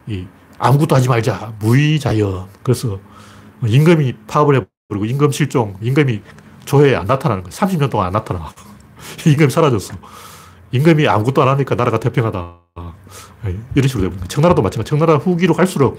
[0.08, 0.26] 이
[0.58, 1.54] 아무것도 하지 말자.
[1.60, 2.48] 무의자연.
[2.64, 3.00] 그래서
[3.66, 6.22] 임금이 파업을 해버리고 임금 실종, 임금이
[6.66, 7.52] 조회에 안 나타나는 거예요.
[7.56, 8.52] 30년 동안 안 나타나.
[9.26, 9.94] 임금이 사라졌어.
[10.72, 12.58] 임금이 아무것도 안 하니까 나라가 태평하다.
[13.76, 14.90] 이런 식으로 되버린 청나라도 마찬가지.
[14.90, 15.98] 청나라 후기로 갈수록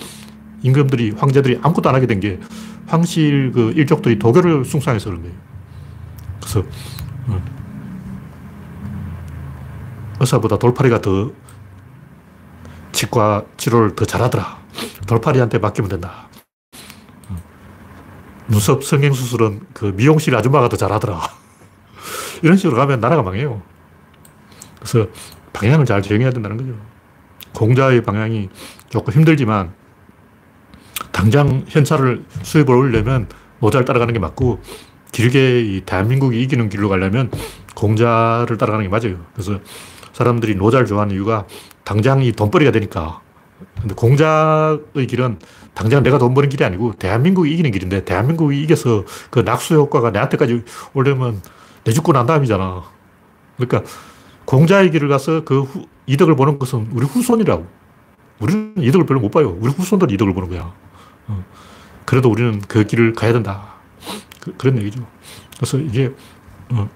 [0.63, 2.39] 임금들이, 황제들이 아무것도 안 하게 된 게
[2.89, 5.37] 황실 그 일족들이 도교를 숭상해서 그런 거예요.
[6.41, 6.61] 그래서
[7.29, 7.41] 어,
[10.19, 11.31] 의사보다 돌팔이가 더
[12.91, 14.59] 치과 치료를 더 잘하더라.
[15.07, 16.29] 돌팔이한테 맡기면 된다.
[18.51, 21.21] 눈썹 성형 수술은 그 미용실 아줌마가 더 잘하더라.
[22.43, 23.63] 이런 식으로 가면 나라가 망해요.
[24.79, 25.07] 그래서
[25.53, 26.75] 방향을 잘 정해야 된다는 거죠.
[27.55, 28.49] 공자의 방향이
[28.89, 29.73] 조금 힘들지만
[31.13, 33.29] 당장 현찰을 수입을 올리려면
[33.61, 34.61] 노자를 따라가는 게 맞고
[35.13, 37.31] 길게 이 대한민국이 이기는 길로 가려면
[37.75, 39.25] 공자를 따라가는 게 맞아요.
[39.33, 39.61] 그래서
[40.13, 41.47] 사람들이 노자를 좋아하는 이유가
[41.85, 43.21] 당장 이 돈벌이가 되니까.
[43.81, 45.39] 근데 공자의 길은
[45.75, 50.65] 당장 내가 돈 버는 길이 아니고 대한민국이 이기는 길인데 대한민국이 이겨서 그 낙수 효과가 내한테까지
[50.95, 51.41] 오려면
[51.85, 52.83] 내 죽고 난 다음이잖아.
[53.57, 53.91] 그러니까
[54.45, 57.67] 공자의 길을 가서 그 후, 이득을 보는 것은 우리 후손이라고.
[58.41, 59.57] 우리는 이득을 별로 못 봐요.
[59.61, 60.73] 우리 후손들이 이득을 보는 거야.
[61.29, 61.45] 어.
[62.05, 63.75] 그래도 우리는 그 길을 가야 된다.
[64.41, 65.07] 그, 런 얘기죠.
[65.57, 66.13] 그래서 이게
[66.71, 66.89] 어,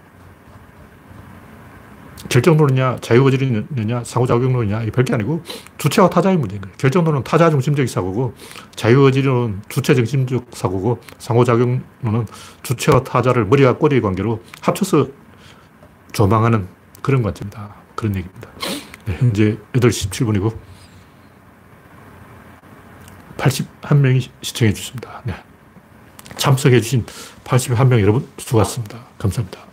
[2.29, 5.43] 결정론이냐, 자유거절이냐, 상호작용론이냐, 이 별게 아니고
[5.79, 6.75] 주체와 타자의 문제인 거예요.
[6.79, 8.35] 결정론은 타자 중심적 사고고,
[8.75, 12.27] 자유거절은 주체 중심적 사고고, 상호작용론은
[12.63, 15.09] 주체와 타자를 머리와 꼬리의 관계로 합쳐서
[16.13, 16.67] 조망하는
[17.03, 17.75] 그런 관점이다.
[17.95, 18.49] 그런 얘기입니다.
[19.05, 20.57] 네, 현재 8시 17분이고,
[23.37, 25.23] 81명이 시청해 주셨습니다.
[25.25, 25.35] 네.
[26.37, 27.05] 참석해 주신
[27.45, 28.99] 81명 여러분 수고하셨습니다.
[29.19, 29.64] 감사합니다.